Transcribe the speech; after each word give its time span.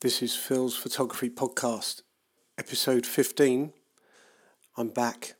This 0.00 0.22
is 0.22 0.34
Phil's 0.34 0.74
Photography 0.74 1.28
Podcast, 1.28 2.00
episode 2.56 3.04
15. 3.04 3.74
I'm 4.78 4.88
back. 4.88 5.34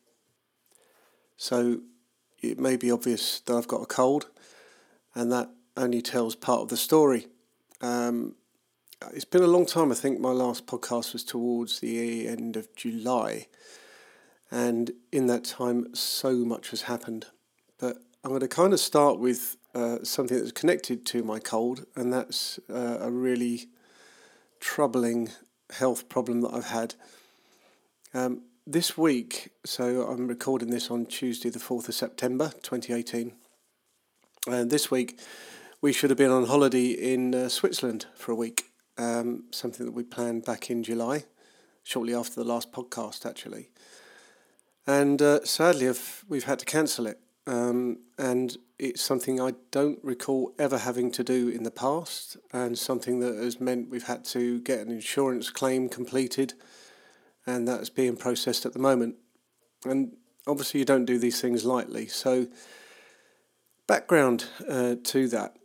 So 1.39 1.81
it 2.43 2.59
may 2.59 2.77
be 2.77 2.91
obvious 2.91 3.41
that 3.41 3.55
I've 3.55 3.67
got 3.67 3.81
a 3.81 3.87
cold, 3.87 4.29
and 5.15 5.33
that 5.33 5.49
only 5.79 6.03
tells 6.03 6.37
part 6.37 6.61
of 6.61 6.69
the 6.69 6.77
story. 6.77 7.29
Um, 7.81 8.35
it's 9.15 9.25
been 9.25 9.43
a 9.43 9.47
long 9.47 9.65
time. 9.65 9.91
I 9.91 9.95
think 9.95 10.21
my 10.21 10.33
last 10.33 10.67
podcast 10.67 11.15
was 11.15 11.25
towards 11.25 11.81
the 11.81 12.29
end 12.29 12.59
of 12.59 12.69
July, 12.77 13.47
and 14.51 14.91
in 15.11 15.27
that 15.29 15.45
time, 15.45 15.95
so 15.95 16.35
much 16.35 16.69
has 16.69 16.83
happened. 16.83 17.25
But 17.79 17.97
I'm 18.23 18.29
going 18.29 18.41
to 18.41 18.49
kind 18.49 18.75
of 18.75 18.81
start 18.81 19.19
with 19.19 19.57
uh, 19.75 20.01
something 20.03 20.37
that's 20.37 20.53
connected 20.53 21.07
to 21.07 21.23
my 21.23 21.39
cold, 21.39 21.87
and 21.97 22.13
that's 22.13 22.61
uh, 22.69 22.99
a 23.01 23.11
really 23.11 23.71
troubling 24.61 25.31
health 25.73 26.09
problem 26.09 26.43
that 26.43 26.55
I've 26.55 26.67
had. 26.67 26.95
Um, 28.15 28.43
this 28.67 28.97
week, 28.97 29.51
so 29.65 30.03
I'm 30.07 30.29
recording 30.29 30.71
this 30.71 30.91
on 30.91 31.07
Tuesday, 31.07 31.49
the 31.49 31.59
4th 31.59 31.89
of 31.89 31.95
September 31.95 32.53
2018. 32.63 33.33
And 34.47 34.71
this 34.71 34.91
week, 34.91 35.19
we 35.81 35.93
should 35.93 36.11
have 36.11 36.19
been 36.19 36.31
on 36.31 36.47
holiday 36.47 36.91
in 36.91 37.35
uh, 37.35 37.49
Switzerland 37.49 38.07
for 38.15 38.33
a 38.33 38.37
week, 38.37 38.65
um, 38.99 39.45
something 39.51 39.87
that 39.87 39.93
we 39.93 40.03
planned 40.03 40.45
back 40.45 40.71
in 40.71 40.83
July, 40.83 41.25
shortly 41.83 42.15
after 42.15 42.35
the 42.35 42.45
last 42.45 42.71
podcast, 42.71 43.27
actually. 43.27 43.71
And 44.87 45.21
uh, 45.23 45.45
sadly, 45.45 45.89
I've, 45.89 46.25
we've 46.29 46.45
had 46.45 46.59
to 46.61 46.65
cancel 46.65 47.07
it. 47.07 47.19
Um, 47.51 47.99
and 48.17 48.57
it's 48.79 49.03
something 49.03 49.41
I 49.41 49.55
don't 49.73 49.99
recall 50.05 50.55
ever 50.57 50.79
having 50.79 51.11
to 51.11 51.25
do 51.25 51.49
in 51.49 51.65
the 51.65 51.71
past, 51.73 52.37
and 52.53 52.79
something 52.79 53.19
that 53.21 53.35
has 53.35 53.61
meant 53.61 53.91
we've 53.91 54.07
had 54.07 54.25
to 54.27 54.61
get 54.61 54.79
an 54.79 54.93
insurance 54.93 55.51
claim 55.51 55.89
completed, 55.89 56.55
and 57.45 57.67
that's 57.67 57.91
being 57.91 58.17
processed 58.17 58.67
at 58.67 58.73
the 58.73 58.79
moment. 58.79 59.17
And 59.85 60.17
obviously, 60.47 60.79
you 60.79 60.87
don't 60.87 61.07
do 61.07 61.19
these 61.19 61.41
things 61.41 61.65
lightly. 61.65 62.07
So, 62.07 62.47
background 63.89 64.45
uh, 64.69 64.95
to 65.03 65.27
that, 65.29 65.57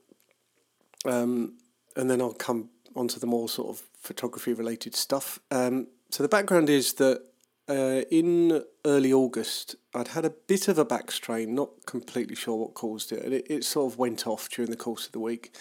um, 1.06 1.54
and 1.96 2.10
then 2.10 2.20
I'll 2.20 2.34
come 2.34 2.70
onto 2.96 3.20
the 3.20 3.28
more 3.28 3.48
sort 3.48 3.70
of 3.70 3.84
photography 4.00 4.54
related 4.54 4.96
stuff. 4.96 5.38
Um, 5.52 5.86
so, 6.10 6.24
the 6.24 6.30
background 6.30 6.68
is 6.68 6.94
that 6.94 7.22
uh, 7.70 8.02
in 8.10 8.64
early 8.86 9.14
August, 9.14 9.76
I'd 9.96 10.10
had 10.10 10.26
a 10.26 10.30
bit 10.30 10.68
of 10.68 10.78
a 10.78 10.86
back 10.86 11.12
strain, 11.12 11.56
not 11.56 11.86
completely 11.86 12.36
sure 12.36 12.56
what 12.58 12.74
caused 12.74 13.12
it, 13.12 13.24
and 13.24 13.34
it, 13.34 13.48
it 13.50 13.64
sort 13.64 13.92
of 13.92 13.98
went 13.98 14.28
off 14.28 14.50
during 14.50 14.70
the 14.70 14.78
course 14.78 15.06
of 15.06 15.14
the 15.14 15.20
week. 15.20 15.56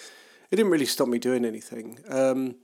It 0.51 0.57
didn't 0.57 0.73
really 0.73 0.87
stop 0.87 1.09
me 1.09 1.19
doing 1.19 1.45
anything. 1.45 2.01
Um, 2.09 2.57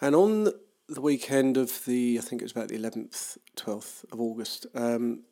and 0.00 0.16
on 0.16 0.48
the 0.88 1.00
weekend 1.00 1.56
of 1.56 1.84
the, 1.84 2.18
I 2.18 2.22
think 2.22 2.42
it 2.42 2.44
was 2.44 2.52
about 2.52 2.68
the 2.68 2.78
11th, 2.78 3.38
12th 3.56 4.12
of 4.12 4.20
August, 4.20 4.66
um, 4.74 5.22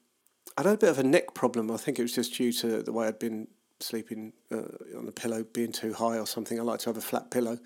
I 0.57 0.63
had 0.63 0.75
a 0.75 0.77
bit 0.79 0.91
of 0.91 0.99
a 0.99 1.05
neck 1.05 1.35
problem. 1.35 1.71
I 1.71 1.77
think 1.77 1.99
it 1.99 2.03
was 2.03 2.15
just 2.15 2.35
due 2.35 2.53
to 2.53 2.83
the 2.83 2.93
way 2.93 3.09
I'd 3.09 3.19
been 3.19 3.49
sleeping 3.81 4.33
uh, 4.53 4.63
on 4.97 5.07
the 5.07 5.13
pillow 5.13 5.45
being 5.45 5.73
too 5.73 5.95
high 5.95 6.19
or 6.19 6.27
something. 6.27 6.59
I 6.59 6.63
like 6.63 6.81
to 6.81 6.91
have 6.91 6.97
a 6.97 7.03
flat 7.03 7.31
pillow. 7.31 7.59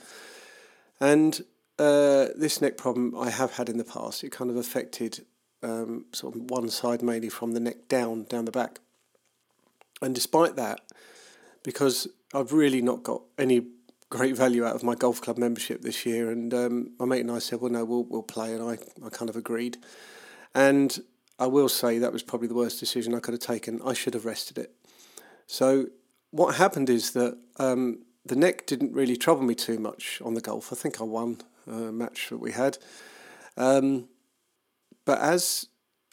And 1.00 1.40
uh, 1.78 2.28
this 2.36 2.60
neck 2.60 2.76
problem 2.76 3.14
I 3.16 3.30
have 3.30 3.54
had 3.54 3.68
in 3.68 3.78
the 3.78 3.84
past. 3.84 4.24
It 4.24 4.32
kind 4.32 4.50
of 4.50 4.56
affected 4.56 5.26
um, 5.64 6.04
sort 6.12 6.36
of 6.36 6.42
one 6.42 6.68
side 6.68 7.02
mainly 7.02 7.28
from 7.28 7.52
the 7.52 7.60
neck 7.60 7.88
down, 7.88 8.24
down 8.24 8.44
the 8.44 8.52
back. 8.52 8.80
And 10.02 10.14
despite 10.14 10.56
that, 10.56 10.80
because 11.62 12.06
I've 12.34 12.52
really 12.52 12.82
not 12.82 13.02
got 13.02 13.22
any 13.38 13.66
great 14.10 14.36
value 14.36 14.64
out 14.64 14.74
of 14.74 14.82
my 14.82 14.94
golf 14.94 15.20
club 15.20 15.38
membership 15.38 15.82
this 15.82 16.04
year, 16.04 16.30
and 16.30 16.52
um, 16.52 16.90
my 16.98 17.06
mate 17.06 17.20
and 17.20 17.30
I 17.30 17.38
said, 17.38 17.60
well, 17.60 17.72
no, 17.72 17.84
we'll, 17.84 18.04
we'll 18.04 18.22
play, 18.22 18.52
and 18.52 18.62
I, 18.62 18.78
I 19.04 19.08
kind 19.08 19.30
of 19.30 19.36
agreed. 19.36 19.78
And 20.54 20.96
I 21.38 21.46
will 21.46 21.68
say 21.68 21.98
that 21.98 22.12
was 22.12 22.22
probably 22.22 22.48
the 22.48 22.54
worst 22.54 22.78
decision 22.78 23.14
I 23.14 23.20
could 23.20 23.34
have 23.34 23.40
taken. 23.40 23.80
I 23.84 23.94
should 23.94 24.14
have 24.14 24.24
rested 24.24 24.58
it. 24.58 24.72
So 25.46 25.86
what 26.30 26.56
happened 26.56 26.90
is 26.90 27.12
that 27.12 27.38
um, 27.56 28.02
the 28.24 28.36
neck 28.36 28.66
didn't 28.66 28.92
really 28.92 29.16
trouble 29.16 29.42
me 29.42 29.54
too 29.54 29.78
much 29.78 30.20
on 30.24 30.34
the 30.34 30.40
golf. 30.40 30.72
I 30.72 30.76
think 30.76 31.00
I 31.00 31.04
won 31.04 31.38
a 31.66 31.92
match 31.92 32.28
that 32.28 32.38
we 32.38 32.52
had. 32.52 32.78
Um, 33.56 34.08
but 35.04 35.18
as 35.18 35.66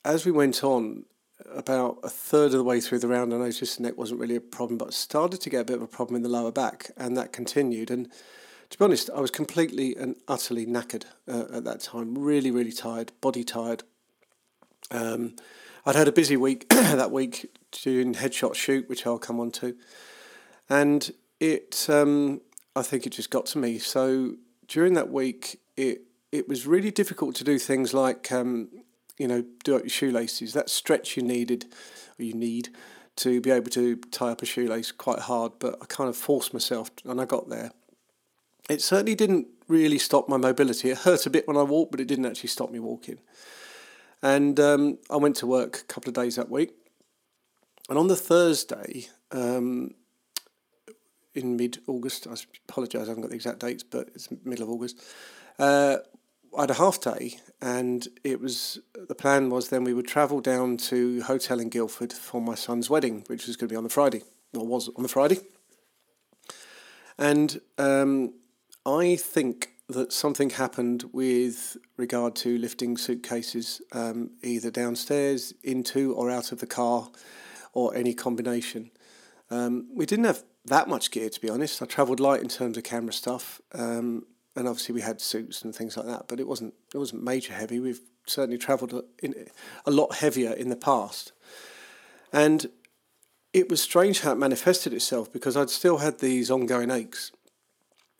as 0.03 0.25
we 0.25 0.31
went 0.31 0.63
on, 0.63 1.05
about 1.53 1.99
a 2.03 2.09
third 2.09 2.47
of 2.47 2.51
the 2.53 2.63
way 2.63 2.81
through 2.81 2.99
the 2.99 3.07
round, 3.07 3.33
I 3.33 3.37
noticed 3.37 3.77
the 3.77 3.83
neck 3.83 3.97
wasn't 3.97 4.19
really 4.19 4.35
a 4.35 4.41
problem, 4.41 4.77
but 4.77 4.93
started 4.93 5.41
to 5.41 5.49
get 5.49 5.61
a 5.61 5.65
bit 5.65 5.75
of 5.75 5.81
a 5.81 5.87
problem 5.87 6.15
in 6.15 6.23
the 6.23 6.29
lower 6.29 6.51
back, 6.51 6.91
and 6.97 7.15
that 7.17 7.31
continued. 7.31 7.91
And 7.91 8.11
to 8.69 8.77
be 8.77 8.85
honest, 8.85 9.09
I 9.15 9.19
was 9.19 9.31
completely 9.31 9.95
and 9.95 10.15
utterly 10.27 10.65
knackered 10.65 11.05
uh, 11.27 11.45
at 11.53 11.63
that 11.65 11.81
time. 11.81 12.17
Really, 12.17 12.51
really 12.51 12.71
tired, 12.71 13.11
body 13.21 13.43
tired. 13.43 13.83
Um, 14.89 15.35
I'd 15.85 15.95
had 15.95 16.07
a 16.07 16.11
busy 16.11 16.37
week 16.37 16.67
that 16.69 17.11
week 17.11 17.51
doing 17.83 18.13
headshot 18.13 18.55
shoot, 18.55 18.87
which 18.89 19.05
I'll 19.05 19.19
come 19.19 19.39
on 19.39 19.51
to, 19.51 19.75
and 20.69 21.11
it. 21.39 21.87
Um, 21.89 22.41
I 22.75 22.83
think 22.83 23.05
it 23.05 23.09
just 23.09 23.29
got 23.29 23.47
to 23.47 23.57
me. 23.57 23.79
So 23.79 24.35
during 24.67 24.93
that 24.93 25.11
week, 25.11 25.59
it 25.75 26.03
it 26.31 26.47
was 26.47 26.65
really 26.65 26.91
difficult 26.91 27.35
to 27.35 27.43
do 27.43 27.59
things 27.59 27.93
like, 27.93 28.31
um, 28.31 28.69
you 29.21 29.27
know, 29.27 29.45
do 29.63 29.75
up 29.75 29.83
your 29.83 29.89
shoelaces. 29.89 30.53
That 30.53 30.67
stretch 30.67 31.15
you 31.15 31.21
needed, 31.21 31.65
or 32.19 32.25
you 32.25 32.33
need, 32.33 32.69
to 33.17 33.39
be 33.39 33.51
able 33.51 33.69
to 33.69 33.97
tie 34.09 34.31
up 34.31 34.41
a 34.41 34.45
shoelace 34.47 34.91
quite 34.91 35.19
hard. 35.19 35.51
But 35.59 35.77
I 35.79 35.85
kind 35.85 36.09
of 36.09 36.17
forced 36.17 36.53
myself, 36.53 36.89
and 37.05 37.21
I 37.21 37.25
got 37.25 37.47
there. 37.47 37.71
It 38.67 38.81
certainly 38.81 39.13
didn't 39.13 39.47
really 39.67 39.99
stop 39.99 40.27
my 40.27 40.37
mobility. 40.37 40.89
It 40.89 40.99
hurt 40.99 41.27
a 41.27 41.29
bit 41.29 41.47
when 41.47 41.55
I 41.55 41.61
walked, 41.61 41.91
but 41.91 41.99
it 41.99 42.07
didn't 42.07 42.25
actually 42.25 42.49
stop 42.49 42.71
me 42.71 42.79
walking. 42.79 43.19
And 44.23 44.59
um, 44.59 44.97
I 45.09 45.17
went 45.17 45.35
to 45.37 45.47
work 45.47 45.77
a 45.77 45.83
couple 45.83 46.09
of 46.09 46.15
days 46.15 46.35
that 46.37 46.49
week. 46.49 46.71
And 47.89 47.99
on 47.99 48.07
the 48.07 48.15
Thursday, 48.15 49.07
um, 49.31 49.93
in 51.35 51.57
mid 51.57 51.79
August, 51.85 52.25
I 52.25 52.35
apologise, 52.67 53.03
I 53.03 53.09
haven't 53.09 53.21
got 53.21 53.29
the 53.29 53.35
exact 53.35 53.59
dates, 53.59 53.83
but 53.83 54.09
it's 54.15 54.29
middle 54.43 54.63
of 54.63 54.69
August. 54.71 54.99
Uh, 55.59 55.97
I 56.57 56.61
had 56.61 56.71
a 56.71 56.75
half 56.75 56.99
day, 56.99 57.39
and 57.61 58.07
it 58.23 58.41
was 58.41 58.79
the 58.93 59.15
plan 59.15 59.49
was 59.49 59.69
then 59.69 59.83
we 59.83 59.93
would 59.93 60.07
travel 60.07 60.41
down 60.41 60.77
to 60.77 61.21
hotel 61.21 61.59
in 61.59 61.69
Guildford 61.69 62.11
for 62.11 62.41
my 62.41 62.55
son's 62.55 62.89
wedding, 62.89 63.23
which 63.27 63.47
was 63.47 63.55
going 63.55 63.69
to 63.69 63.73
be 63.73 63.77
on 63.77 63.83
the 63.83 63.89
Friday, 63.89 64.23
or 64.53 64.65
was 64.65 64.89
on 64.89 65.03
the 65.03 65.09
Friday. 65.09 65.39
And 67.17 67.61
um, 67.77 68.33
I 68.85 69.15
think 69.15 69.69
that 69.89 70.11
something 70.11 70.49
happened 70.49 71.05
with 71.13 71.77
regard 71.97 72.35
to 72.37 72.57
lifting 72.57 72.97
suitcases, 72.97 73.81
um, 73.91 74.31
either 74.41 74.71
downstairs, 74.71 75.53
into, 75.63 76.13
or 76.13 76.29
out 76.29 76.51
of 76.51 76.59
the 76.59 76.67
car, 76.67 77.09
or 77.73 77.95
any 77.95 78.13
combination. 78.13 78.91
Um, 79.49 79.87
we 79.93 80.05
didn't 80.05 80.25
have 80.25 80.43
that 80.65 80.87
much 80.87 81.11
gear, 81.11 81.29
to 81.29 81.41
be 81.41 81.49
honest. 81.49 81.81
I 81.81 81.85
travelled 81.85 82.19
light 82.19 82.41
in 82.41 82.47
terms 82.47 82.77
of 82.77 82.83
camera 82.83 83.13
stuff. 83.13 83.61
Um, 83.73 84.25
and 84.55 84.67
obviously 84.67 84.93
we 84.93 85.01
had 85.01 85.21
suits 85.21 85.61
and 85.63 85.73
things 85.73 85.95
like 85.97 86.05
that, 86.05 86.27
but 86.27 86.39
it 86.39 86.47
wasn't 86.47 86.73
it 86.93 86.97
wasn't 86.97 87.23
major 87.23 87.53
heavy. 87.53 87.79
We've 87.79 88.01
certainly 88.25 88.57
travelled 88.57 89.03
in 89.21 89.47
a 89.85 89.91
lot 89.91 90.15
heavier 90.15 90.51
in 90.53 90.69
the 90.69 90.75
past, 90.75 91.31
and 92.33 92.67
it 93.53 93.69
was 93.69 93.81
strange 93.81 94.21
how 94.21 94.33
it 94.33 94.37
manifested 94.37 94.93
itself 94.93 95.31
because 95.31 95.57
I'd 95.57 95.69
still 95.69 95.97
had 95.97 96.19
these 96.19 96.51
ongoing 96.51 96.91
aches, 96.91 97.31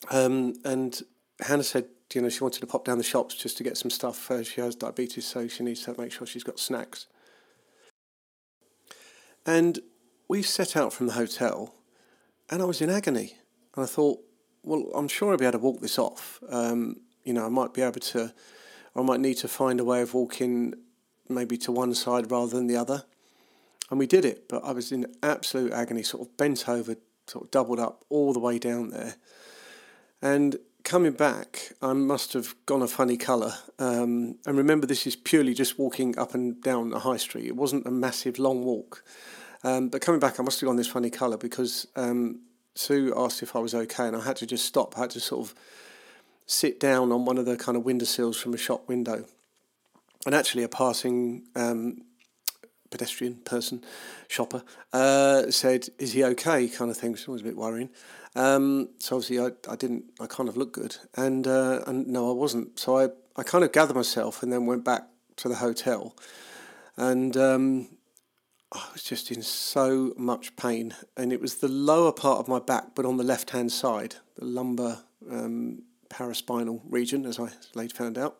um, 0.09 0.53
and 0.63 1.01
Hannah 1.41 1.63
said 1.63 1.87
you 2.13 2.21
know 2.21 2.29
she 2.29 2.43
wanted 2.43 2.61
to 2.61 2.67
pop 2.67 2.85
down 2.85 2.97
the 2.97 3.03
shops 3.03 3.35
just 3.35 3.57
to 3.57 3.63
get 3.63 3.77
some 3.77 3.91
stuff. 3.91 4.31
Uh, 4.31 4.43
she 4.43 4.61
has 4.61 4.75
diabetes, 4.75 5.25
so 5.25 5.47
she 5.47 5.63
needs 5.63 5.83
to 5.83 5.95
make 5.99 6.11
sure 6.11 6.25
she's 6.27 6.43
got 6.43 6.59
snacks. 6.59 7.07
And 9.45 9.79
we 10.27 10.43
set 10.43 10.77
out 10.77 10.93
from 10.93 11.07
the 11.07 11.13
hotel, 11.13 11.75
and 12.49 12.61
I 12.61 12.65
was 12.65 12.81
in 12.81 12.89
agony, 12.89 13.35
and 13.75 13.83
I 13.83 13.87
thought 13.87 14.23
well, 14.63 14.89
I'm 14.95 15.07
sure 15.07 15.31
I'll 15.31 15.37
be 15.37 15.45
able 15.45 15.59
to 15.59 15.63
walk 15.63 15.81
this 15.81 15.97
off. 15.97 16.39
Um, 16.49 16.97
you 17.23 17.33
know, 17.33 17.45
I 17.45 17.49
might 17.49 17.73
be 17.73 17.81
able 17.81 17.99
to, 17.99 18.33
I 18.95 19.01
might 19.01 19.19
need 19.19 19.35
to 19.35 19.47
find 19.47 19.79
a 19.79 19.83
way 19.83 20.01
of 20.01 20.13
walking 20.13 20.73
maybe 21.29 21.57
to 21.57 21.71
one 21.71 21.93
side 21.93 22.29
rather 22.29 22.55
than 22.55 22.67
the 22.67 22.75
other. 22.75 23.03
And 23.89 23.99
we 23.99 24.07
did 24.07 24.25
it, 24.25 24.47
but 24.47 24.63
I 24.63 24.71
was 24.71 24.91
in 24.91 25.05
absolute 25.21 25.73
agony, 25.73 26.03
sort 26.03 26.27
of 26.27 26.37
bent 26.37 26.69
over, 26.69 26.95
sort 27.27 27.45
of 27.45 27.51
doubled 27.51 27.79
up 27.79 28.05
all 28.09 28.33
the 28.33 28.39
way 28.39 28.57
down 28.57 28.89
there. 28.89 29.15
And 30.21 30.57
coming 30.83 31.11
back, 31.11 31.73
I 31.81 31.93
must 31.93 32.33
have 32.33 32.55
gone 32.65 32.81
a 32.81 32.87
funny 32.87 33.17
colour. 33.17 33.53
Um, 33.79 34.37
and 34.45 34.57
remember, 34.57 34.87
this 34.87 35.05
is 35.05 35.15
purely 35.15 35.53
just 35.53 35.77
walking 35.77 36.17
up 36.17 36.33
and 36.33 36.61
down 36.61 36.93
a 36.93 36.99
high 36.99 37.17
street. 37.17 37.47
It 37.47 37.55
wasn't 37.55 37.85
a 37.85 37.91
massive 37.91 38.39
long 38.39 38.63
walk. 38.63 39.03
Um, 39.63 39.89
but 39.89 40.01
coming 40.01 40.19
back, 40.19 40.39
I 40.39 40.43
must 40.43 40.59
have 40.61 40.67
gone 40.67 40.77
this 40.77 40.87
funny 40.87 41.09
colour 41.09 41.37
because 41.37 41.87
um, 41.95 42.41
Sue 42.75 43.13
asked 43.15 43.43
if 43.43 43.55
I 43.55 43.59
was 43.59 43.73
okay, 43.73 44.07
and 44.07 44.15
I 44.15 44.21
had 44.21 44.37
to 44.37 44.45
just 44.45 44.65
stop. 44.65 44.97
I 44.97 45.01
had 45.01 45.09
to 45.11 45.19
sort 45.19 45.47
of 45.47 45.55
sit 46.45 46.79
down 46.79 47.11
on 47.11 47.25
one 47.25 47.37
of 47.37 47.45
the 47.45 47.57
kind 47.57 47.77
of 47.77 47.85
windowsills 47.85 48.37
from 48.37 48.53
a 48.53 48.57
shop 48.57 48.87
window. 48.87 49.25
And 50.25 50.35
actually, 50.35 50.63
a 50.63 50.69
passing 50.69 51.43
um, 51.55 52.03
pedestrian 52.91 53.35
person, 53.35 53.83
shopper, 54.27 54.63
uh, 54.93 55.49
said, 55.49 55.89
Is 55.97 56.13
he 56.13 56.23
okay? 56.23 56.67
kind 56.67 56.91
of 56.91 56.97
thing, 56.97 57.13
which 57.13 57.27
was 57.27 57.41
a 57.41 57.45
bit 57.45 57.57
worrying. 57.57 57.89
Um, 58.35 58.89
so 58.99 59.17
obviously 59.17 59.39
I, 59.39 59.51
I 59.69 59.75
didn't 59.75 60.05
I 60.21 60.25
kind 60.25 60.47
of 60.47 60.55
looked 60.55 60.71
good 60.71 60.95
and 61.15 61.45
uh, 61.45 61.81
and 61.85 62.07
no 62.07 62.29
I 62.29 62.33
wasn't 62.33 62.79
so 62.79 62.97
I, 62.97 63.09
I 63.35 63.43
kind 63.43 63.63
of 63.65 63.73
gathered 63.73 63.95
myself 63.95 64.41
and 64.41 64.53
then 64.53 64.65
went 64.65 64.85
back 64.85 65.03
to 65.37 65.49
the 65.49 65.55
hotel 65.55 66.15
and 66.95 67.35
um, 67.35 67.89
I 68.71 68.87
was 68.93 69.03
just 69.03 69.31
in 69.31 69.41
so 69.41 70.13
much 70.17 70.55
pain 70.55 70.95
and 71.17 71.33
it 71.33 71.41
was 71.41 71.55
the 71.55 71.67
lower 71.67 72.11
part 72.11 72.39
of 72.39 72.47
my 72.47 72.59
back 72.59 72.95
but 72.95 73.05
on 73.05 73.17
the 73.17 73.23
left 73.23 73.49
hand 73.51 73.71
side 73.71 74.15
the 74.37 74.45
lumbar 74.45 75.03
um, 75.29 75.83
paraspinal 76.09 76.81
region 76.89 77.25
as 77.25 77.39
I 77.39 77.49
later 77.75 77.95
found 77.95 78.17
out 78.17 78.37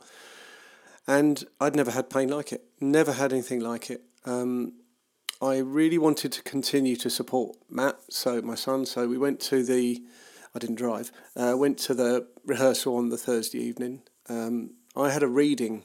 and 1.08 1.44
I'd 1.60 1.76
never 1.76 1.92
had 1.92 2.10
pain 2.10 2.30
like 2.30 2.54
it 2.54 2.64
never 2.80 3.14
had 3.14 3.34
anything 3.34 3.60
like 3.60 3.90
it 3.90 4.04
um, 4.26 4.74
I 5.42 5.58
really 5.58 5.98
wanted 5.98 6.32
to 6.34 6.44
continue 6.44 6.96
to 6.98 7.10
support 7.10 7.58
Matt, 7.68 7.98
so 8.12 8.42
my 8.44 8.54
son. 8.54 8.86
So 8.86 9.08
we 9.08 9.18
went 9.18 9.40
to 9.42 9.64
the, 9.64 10.04
I 10.54 10.60
didn't 10.60 10.76
drive, 10.76 11.12
uh, 11.36 11.56
went 11.58 11.80
to 11.80 11.96
the 11.96 12.28
rehearsal 12.46 12.96
on 12.96 13.10
the 13.10 13.18
Thursday 13.18 13.58
evening. 13.58 14.04
Um, 14.30 14.76
I 14.96 15.10
had 15.10 15.24
a 15.24 15.28
reading 15.28 15.84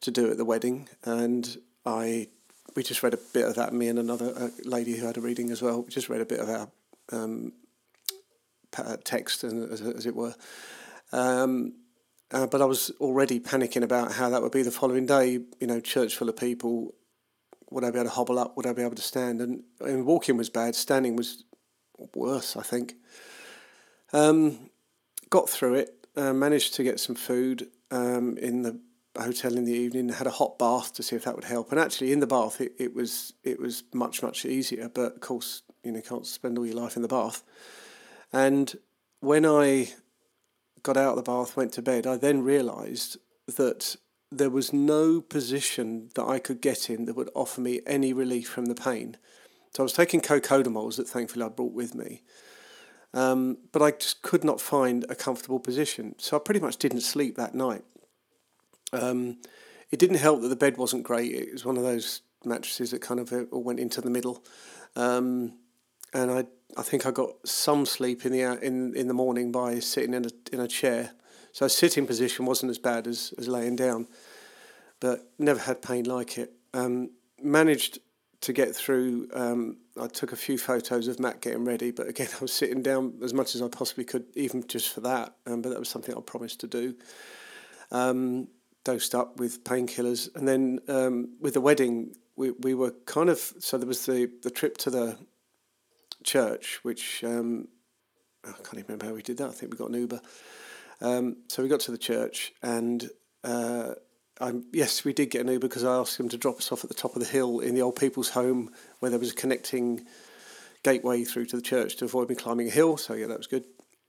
to 0.00 0.10
do 0.10 0.30
at 0.30 0.38
the 0.38 0.46
wedding, 0.46 0.88
and 1.04 1.58
I 1.84 2.28
we 2.76 2.82
just 2.82 3.02
read 3.02 3.14
a 3.14 3.18
bit 3.32 3.46
of 3.46 3.56
that. 3.56 3.72
Me 3.72 3.88
and 3.88 3.98
another 3.98 4.32
uh, 4.36 4.48
lady 4.64 4.96
who 4.96 5.06
had 5.06 5.16
a 5.16 5.20
reading 5.20 5.50
as 5.50 5.62
well. 5.62 5.82
We 5.82 5.88
just 5.90 6.08
read 6.08 6.20
a 6.20 6.26
bit 6.26 6.40
of 6.40 6.48
our 6.48 6.68
um, 7.12 7.52
text, 9.04 9.44
as, 9.44 9.52
as 9.80 10.06
it 10.06 10.14
were. 10.14 10.34
Um, 11.12 11.74
uh, 12.32 12.46
but 12.46 12.62
I 12.62 12.64
was 12.64 12.90
already 13.00 13.40
panicking 13.40 13.82
about 13.82 14.12
how 14.12 14.28
that 14.30 14.40
would 14.42 14.52
be 14.52 14.62
the 14.62 14.70
following 14.70 15.06
day. 15.06 15.40
You 15.60 15.66
know, 15.66 15.80
church 15.80 16.16
full 16.16 16.28
of 16.28 16.36
people, 16.36 16.94
would 17.70 17.84
I 17.84 17.90
be 17.90 17.98
able 17.98 18.08
to 18.08 18.14
hobble 18.14 18.38
up? 18.38 18.56
Would 18.56 18.66
I 18.66 18.72
be 18.72 18.82
able 18.82 18.94
to 18.94 19.02
stand? 19.02 19.40
And, 19.40 19.64
and 19.80 20.06
walking 20.06 20.36
was 20.36 20.50
bad. 20.50 20.74
Standing 20.74 21.16
was 21.16 21.44
worse, 22.14 22.56
I 22.56 22.62
think. 22.62 22.94
Um, 24.12 24.70
got 25.28 25.48
through 25.48 25.74
it. 25.74 26.06
Uh, 26.16 26.32
managed 26.32 26.74
to 26.74 26.82
get 26.82 26.98
some 26.98 27.14
food 27.14 27.68
um, 27.90 28.36
in 28.38 28.62
the 28.62 28.80
hotel 29.22 29.56
in 29.56 29.64
the 29.64 29.72
evening. 29.72 30.08
Had 30.08 30.26
a 30.26 30.30
hot 30.30 30.58
bath 30.58 30.92
to 30.94 31.02
see 31.02 31.16
if 31.16 31.24
that 31.24 31.34
would 31.34 31.44
help. 31.44 31.70
And 31.70 31.80
actually, 31.80 32.12
in 32.12 32.20
the 32.20 32.26
bath, 32.26 32.60
it, 32.60 32.72
it 32.78 32.94
was 32.94 33.32
it 33.42 33.58
was 33.60 33.84
much 33.92 34.22
much 34.22 34.44
easier. 34.44 34.88
But 34.88 35.14
of 35.14 35.20
course, 35.20 35.62
you 35.82 35.92
know, 35.92 36.00
can't 36.00 36.26
spend 36.26 36.58
all 36.58 36.66
your 36.66 36.76
life 36.76 36.96
in 36.96 37.02
the 37.02 37.08
bath. 37.08 37.42
And 38.32 38.74
when 39.20 39.44
I 39.44 39.92
got 40.82 40.96
out 40.96 41.10
of 41.10 41.16
the 41.16 41.30
bath, 41.30 41.56
went 41.56 41.72
to 41.74 41.82
bed, 41.82 42.06
I 42.06 42.16
then 42.16 42.42
realised 42.42 43.18
that 43.56 43.96
there 44.32 44.50
was 44.50 44.72
no 44.72 45.20
position 45.20 46.10
that 46.14 46.24
I 46.24 46.38
could 46.38 46.60
get 46.60 46.88
in 46.88 47.04
that 47.06 47.16
would 47.16 47.30
offer 47.34 47.60
me 47.60 47.80
any 47.86 48.12
relief 48.12 48.48
from 48.48 48.66
the 48.66 48.74
pain. 48.74 49.16
So 49.74 49.82
I 49.82 49.84
was 49.84 49.92
taking 49.92 50.20
co-codamols 50.20 50.96
that 50.96 51.08
thankfully 51.08 51.44
I 51.44 51.48
brought 51.48 51.72
with 51.72 51.94
me. 51.94 52.22
Um, 53.12 53.58
but 53.72 53.82
I 53.82 53.90
just 53.90 54.22
could 54.22 54.44
not 54.44 54.60
find 54.60 55.04
a 55.08 55.16
comfortable 55.16 55.58
position. 55.58 56.14
So 56.18 56.36
I 56.36 56.40
pretty 56.40 56.60
much 56.60 56.76
didn't 56.76 57.00
sleep 57.00 57.36
that 57.36 57.54
night. 57.54 57.84
Um, 58.92 59.38
it 59.90 59.98
didn't 59.98 60.18
help 60.18 60.42
that 60.42 60.48
the 60.48 60.56
bed 60.56 60.76
wasn't 60.76 61.02
great. 61.02 61.32
It 61.32 61.52
was 61.52 61.64
one 61.64 61.76
of 61.76 61.82
those 61.82 62.22
mattresses 62.44 62.90
that 62.92 63.00
kind 63.02 63.20
of 63.20 63.32
uh, 63.32 63.44
went 63.50 63.80
into 63.80 64.00
the 64.00 64.10
middle. 64.10 64.44
Um, 64.96 65.54
and 66.12 66.30
I, 66.30 66.44
I 66.76 66.82
think 66.82 67.06
I 67.06 67.10
got 67.10 67.30
some 67.44 67.86
sleep 67.86 68.26
in 68.26 68.32
the 68.32 68.42
in 68.64 68.94
in 68.96 69.08
the 69.08 69.14
morning 69.14 69.52
by 69.52 69.78
sitting 69.78 70.14
in 70.14 70.24
a 70.24 70.30
in 70.52 70.60
a 70.60 70.68
chair 70.68 71.12
so 71.52 71.68
sitting 71.68 72.06
position 72.06 72.46
wasn't 72.46 72.70
as 72.70 72.78
bad 72.78 73.06
as, 73.06 73.34
as 73.38 73.48
laying 73.48 73.76
down, 73.76 74.06
but 75.00 75.30
never 75.38 75.60
had 75.60 75.82
pain 75.82 76.04
like 76.04 76.38
it. 76.38 76.52
Um, 76.74 77.10
managed 77.42 77.98
to 78.42 78.52
get 78.52 78.74
through. 78.74 79.28
Um, 79.34 79.78
I 80.00 80.06
took 80.06 80.32
a 80.32 80.36
few 80.36 80.58
photos 80.58 81.08
of 81.08 81.18
Matt 81.18 81.40
getting 81.40 81.64
ready, 81.64 81.90
but 81.90 82.08
again, 82.08 82.28
I 82.36 82.40
was 82.40 82.52
sitting 82.52 82.82
down 82.82 83.14
as 83.22 83.34
much 83.34 83.54
as 83.54 83.62
I 83.62 83.68
possibly 83.68 84.04
could, 84.04 84.24
even 84.34 84.66
just 84.66 84.90
for 84.90 85.00
that. 85.00 85.34
Um, 85.46 85.62
but 85.62 85.70
that 85.70 85.78
was 85.78 85.88
something 85.88 86.14
I 86.16 86.20
promised 86.20 86.60
to 86.60 86.66
do. 86.66 86.94
Um, 87.90 88.48
dosed 88.84 89.14
up 89.14 89.38
with 89.38 89.64
painkillers, 89.64 90.34
and 90.34 90.46
then 90.46 90.80
um, 90.88 91.36
with 91.40 91.54
the 91.54 91.60
wedding, 91.60 92.14
we 92.36 92.50
we 92.52 92.74
were 92.74 92.92
kind 93.06 93.28
of 93.28 93.38
so 93.38 93.78
there 93.78 93.86
was 93.86 94.06
the 94.06 94.30
the 94.42 94.50
trip 94.50 94.76
to 94.78 94.90
the 94.90 95.18
church, 96.24 96.80
which 96.82 97.22
um, 97.24 97.68
I 98.44 98.52
can't 98.52 98.74
even 98.74 98.84
remember 98.88 99.06
how 99.06 99.14
we 99.14 99.22
did 99.22 99.38
that. 99.38 99.48
I 99.48 99.52
think 99.52 99.72
we 99.72 99.78
got 99.78 99.90
an 99.90 100.00
Uber. 100.00 100.20
Um, 101.02 101.36
so 101.48 101.62
we 101.62 101.68
got 101.68 101.80
to 101.80 101.92
the 101.92 101.98
church, 101.98 102.52
and 102.62 103.08
uh, 103.42 103.94
yes, 104.72 105.04
we 105.04 105.12
did 105.12 105.30
get 105.30 105.42
an 105.42 105.48
Uber 105.48 105.68
because 105.68 105.84
I 105.84 105.96
asked 105.96 106.18
him 106.18 106.28
to 106.30 106.38
drop 106.38 106.58
us 106.58 106.72
off 106.72 106.84
at 106.84 106.90
the 106.90 106.94
top 106.94 107.14
of 107.14 107.20
the 107.20 107.28
hill 107.28 107.60
in 107.60 107.74
the 107.74 107.82
old 107.82 107.96
people's 107.96 108.30
home 108.30 108.70
where 109.00 109.10
there 109.10 109.18
was 109.20 109.32
a 109.32 109.34
connecting 109.34 110.06
gateway 110.82 111.24
through 111.24 111.46
to 111.46 111.56
the 111.56 111.62
church 111.62 111.96
to 111.96 112.06
avoid 112.06 112.28
me 112.28 112.34
climbing 112.34 112.68
a 112.68 112.70
hill. 112.70 112.96
So 112.96 113.14
yeah, 113.14 113.26
that 113.26 113.38
was 113.38 113.46
good. 113.46 113.64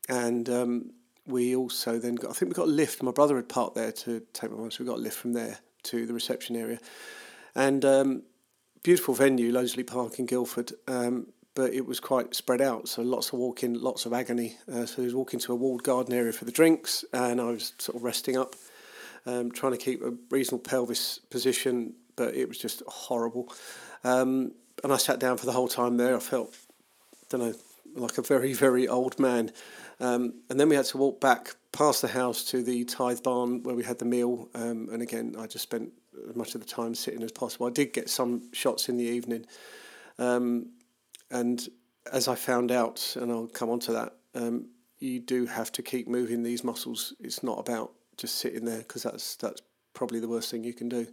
And 0.07 0.49
um, 0.49 0.91
we 1.27 1.55
also 1.55 1.99
then 1.99 2.15
got, 2.15 2.31
I 2.31 2.33
think 2.33 2.49
we 2.49 2.55
got 2.55 2.67
a 2.67 2.71
lift. 2.71 3.03
My 3.03 3.11
brother 3.11 3.35
had 3.35 3.49
parked 3.49 3.75
there 3.75 3.91
to 3.91 4.21
take 4.33 4.51
my 4.51 4.57
mum, 4.57 4.71
so 4.71 4.83
we 4.83 4.89
got 4.89 4.97
a 4.97 5.01
lift 5.01 5.17
from 5.17 5.33
there 5.33 5.59
to 5.83 6.05
the 6.05 6.13
reception 6.13 6.55
area. 6.55 6.79
And 7.55 7.83
um, 7.85 8.23
beautiful 8.83 9.13
venue, 9.13 9.51
Loseley 9.51 9.85
Park 9.85 10.19
in 10.19 10.25
Guildford. 10.25 10.73
Um, 10.87 11.27
but 11.53 11.73
it 11.73 11.85
was 11.85 11.99
quite 11.99 12.33
spread 12.33 12.61
out. 12.61 12.87
So 12.87 13.01
lots 13.01 13.27
of 13.27 13.39
walking, 13.39 13.73
lots 13.73 14.05
of 14.05 14.13
agony. 14.13 14.57
Uh, 14.71 14.85
so 14.85 15.01
I 15.01 15.05
was 15.05 15.15
walking 15.15 15.39
to 15.41 15.51
a 15.51 15.55
walled 15.55 15.83
garden 15.83 16.13
area 16.13 16.31
for 16.31 16.45
the 16.45 16.51
drinks, 16.51 17.03
and 17.13 17.41
I 17.41 17.45
was 17.45 17.73
sort 17.77 17.97
of 17.97 18.03
resting 18.03 18.37
up, 18.37 18.55
um, 19.25 19.51
trying 19.51 19.73
to 19.73 19.77
keep 19.77 20.01
a 20.01 20.13
reasonable 20.29 20.63
pelvis 20.63 21.19
position, 21.29 21.93
but 22.15 22.35
it 22.35 22.47
was 22.47 22.57
just 22.57 22.83
horrible. 22.87 23.53
Um, 24.03 24.53
and 24.83 24.93
I 24.93 24.97
sat 24.97 25.19
down 25.19 25.37
for 25.37 25.45
the 25.45 25.51
whole 25.51 25.67
time 25.67 25.97
there. 25.97 26.15
I 26.15 26.19
felt, 26.19 26.55
I 27.13 27.25
don't 27.29 27.41
know, 27.41 27.53
like 27.95 28.17
a 28.17 28.21
very, 28.21 28.53
very 28.53 28.87
old 28.87 29.19
man. 29.19 29.51
Um, 30.01 30.33
and 30.49 30.59
then 30.59 30.67
we 30.67 30.75
had 30.75 30.85
to 30.85 30.97
walk 30.97 31.21
back 31.21 31.55
past 31.71 32.01
the 32.01 32.07
house 32.07 32.43
to 32.45 32.63
the 32.63 32.83
tithe 32.85 33.21
barn 33.23 33.61
where 33.63 33.75
we 33.75 33.83
had 33.83 33.99
the 33.99 34.05
meal. 34.05 34.49
Um, 34.55 34.89
and 34.91 35.01
again, 35.01 35.35
I 35.37 35.45
just 35.45 35.63
spent 35.63 35.93
as 36.27 36.35
much 36.35 36.55
of 36.55 36.61
the 36.61 36.67
time 36.67 36.95
sitting 36.95 37.21
as 37.21 37.31
possible. 37.31 37.67
I 37.67 37.69
did 37.69 37.93
get 37.93 38.09
some 38.09 38.51
shots 38.51 38.89
in 38.89 38.97
the 38.97 39.05
evening. 39.05 39.45
Um, 40.17 40.71
and 41.29 41.65
as 42.11 42.27
I 42.27 42.35
found 42.35 42.71
out, 42.71 43.15
and 43.15 43.31
I'll 43.31 43.47
come 43.47 43.69
on 43.69 43.79
to 43.81 43.93
that, 43.93 44.15
um, 44.33 44.65
you 44.97 45.19
do 45.19 45.45
have 45.45 45.71
to 45.73 45.83
keep 45.83 46.07
moving 46.07 46.43
these 46.43 46.63
muscles. 46.63 47.13
It's 47.19 47.43
not 47.43 47.59
about 47.59 47.93
just 48.17 48.35
sitting 48.35 48.65
there 48.65 48.79
because 48.79 49.03
that's 49.03 49.35
that's 49.35 49.61
probably 49.93 50.19
the 50.19 50.27
worst 50.27 50.51
thing 50.51 50.63
you 50.63 50.73
can 50.73 50.89
do. 50.89 51.07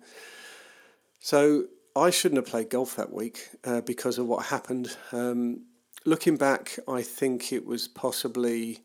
So 1.21 1.65
I 1.97 2.11
shouldn't 2.11 2.37
have 2.37 2.47
played 2.47 2.71
golf 2.71 2.97
that 2.97 3.13
week 3.13 3.49
uh, 3.65 3.81
because 3.83 4.19
of 4.19 4.27
what 4.27 4.47
happened. 4.47 4.97
Um, 5.13 5.63
looking 6.09 6.37
back, 6.37 6.79
I 6.89 7.03
think 7.03 7.53
it 7.53 7.67
was 7.67 7.87
possibly 7.87 8.81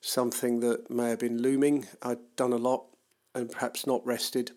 something 0.00 0.60
that 0.60 0.90
may 0.90 1.10
have 1.10 1.18
been 1.18 1.42
looming. 1.42 1.86
I'd 2.02 2.18
done 2.36 2.52
a 2.52 2.56
lot 2.56 2.84
and 3.34 3.50
perhaps 3.50 3.86
not 3.86 4.06
rested. 4.06 4.52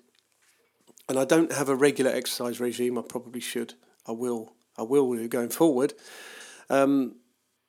And 1.09 1.19
I 1.19 1.25
don't 1.25 1.51
have 1.51 1.69
a 1.69 1.75
regular 1.75 2.11
exercise 2.11 2.59
regime. 2.59 2.97
I 2.97 3.01
probably 3.01 3.41
should. 3.41 3.73
I 4.07 4.11
will 4.11 4.53
I 4.77 4.83
will 4.83 5.13
do 5.13 5.27
going 5.27 5.49
forward. 5.49 5.93
Um, 6.69 7.15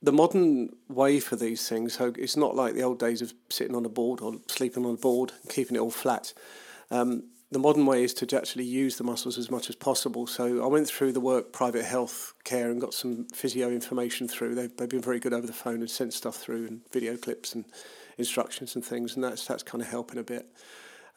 the 0.01 0.13
modern 0.13 0.71
way 0.89 1.21
for 1.21 1.37
these 1.37 1.69
things, 1.69 1.95
so 1.95 2.13
it's 2.17 2.37
not 2.37 2.55
like 2.55 2.75
the 2.75 2.83
old 2.83 2.99
days 2.99 3.23
of 3.23 3.35
sitting 3.51 3.75
on 3.75 3.85
a 3.85 3.89
board 3.91 4.21
or 4.21 4.35
sleeping 4.49 4.85
on 4.87 4.95
a 4.95 4.99
board 4.99 5.33
and 5.43 5.51
keeping 5.51 5.77
it 5.77 5.81
all 5.81 5.91
flat. 5.91 6.33
Um, 6.91 7.25
the 7.51 7.59
modern 7.59 7.87
way 7.87 8.03
is 8.03 8.15
to 8.15 8.37
actually 8.37 8.65
use 8.65 8.97
the 8.97 9.05
muscles 9.05 9.39
as 9.39 9.51
much 9.51 9.69
as 9.69 9.77
possible. 9.77 10.27
So 10.27 10.65
I 10.65 10.67
went 10.67 10.89
through 10.89 11.13
the 11.13 11.21
work 11.21 11.53
private 11.53 11.85
health 11.85 12.35
care 12.45 12.71
and 12.71 12.81
got 12.81 12.95
some 12.95 13.27
physio 13.33 13.71
information 13.71 14.27
through. 14.27 14.55
They've, 14.55 14.77
they've 14.77 14.89
been 14.89 15.03
very 15.03 15.21
good 15.21 15.33
over 15.33 15.47
the 15.47 15.53
phone 15.53 15.81
and 15.81 15.91
sent 15.91 16.15
stuff 16.15 16.37
through 16.37 16.67
and 16.67 16.81
video 16.91 17.17
clips 17.17 17.55
and 17.55 17.65
instructions 18.19 18.75
and 18.75 18.85
things, 18.85 19.15
and 19.15 19.23
that's 19.23 19.47
that's 19.47 19.63
kind 19.63 19.83
of 19.83 19.89
helping 19.89 20.19
a 20.19 20.25
bit. 20.25 20.49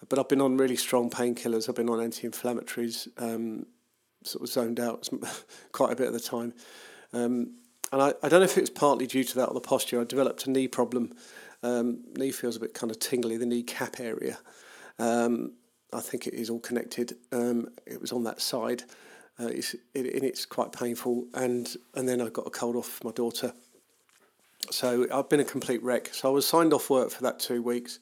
But 0.10 0.19
I've 0.19 0.29
been 0.29 0.41
on 0.41 0.57
really 0.57 0.75
strong 0.75 1.10
painkillers. 1.10 1.67
I've 1.67 1.75
been 1.75 1.89
on 1.89 2.01
anti-inflammatories. 2.01 3.07
Um, 3.17 3.65
sort 4.24 4.43
of 4.43 4.50
zoned 4.50 4.79
out 4.79 5.07
quite 5.72 5.91
a 5.91 5.96
bit 5.96 6.07
of 6.07 6.13
the 6.13 6.19
time. 6.19 6.53
Um, 7.13 7.55
and 7.91 8.01
I, 8.01 8.13
I 8.22 8.29
don't 8.29 8.41
know 8.41 8.46
if 8.46 8.57
it 8.57 8.62
was 8.62 8.69
partly 8.69 9.07
due 9.07 9.24
to 9.24 9.36
that 9.36 9.48
or 9.48 9.53
the 9.53 9.62
posture. 9.62 10.01
I 10.01 10.03
developed 10.03 10.46
a 10.46 10.51
knee 10.51 10.67
problem. 10.67 11.13
Um, 11.63 12.03
knee 12.15 12.31
feels 12.31 12.55
a 12.55 12.60
bit 12.60 12.74
kind 12.74 12.91
of 12.91 13.00
tingly, 13.00 13.38
the 13.38 13.46
knee 13.46 13.63
cap 13.63 14.00
area. 14.00 14.38
Um, 15.00 15.53
I 15.94 16.01
think 16.01 16.27
it 16.27 16.34
is 16.34 16.50
all 16.50 16.60
connected. 16.60 17.15
Um, 17.32 17.70
it 17.86 18.00
was 18.01 18.12
on 18.12 18.24
that 18.24 18.41
side. 18.41 18.84
Uh, 19.39 19.48
it's, 19.48 19.74
it, 19.94 20.13
and 20.13 20.24
it's 20.24 20.46
quite 20.46 20.72
painful. 20.72 21.25
And, 21.34 21.74
and 21.96 22.08
then 22.08 22.22
I 22.22 22.29
got 22.29 22.48
a 22.48 22.50
cold 22.50 22.75
off 22.75 23.03
my 23.03 23.12
daughter. 23.12 23.53
So 24.70 25.08
I've 25.13 25.29
been 25.29 25.39
a 25.39 25.46
complete 25.46 25.82
wreck. 25.84 26.13
So 26.13 26.29
I 26.29 26.32
was 26.32 26.46
signed 26.46 26.74
off 26.74 26.89
work 26.89 27.12
for 27.12 27.24
that 27.24 27.39
two 27.39 27.62
weeks. 27.62 28.00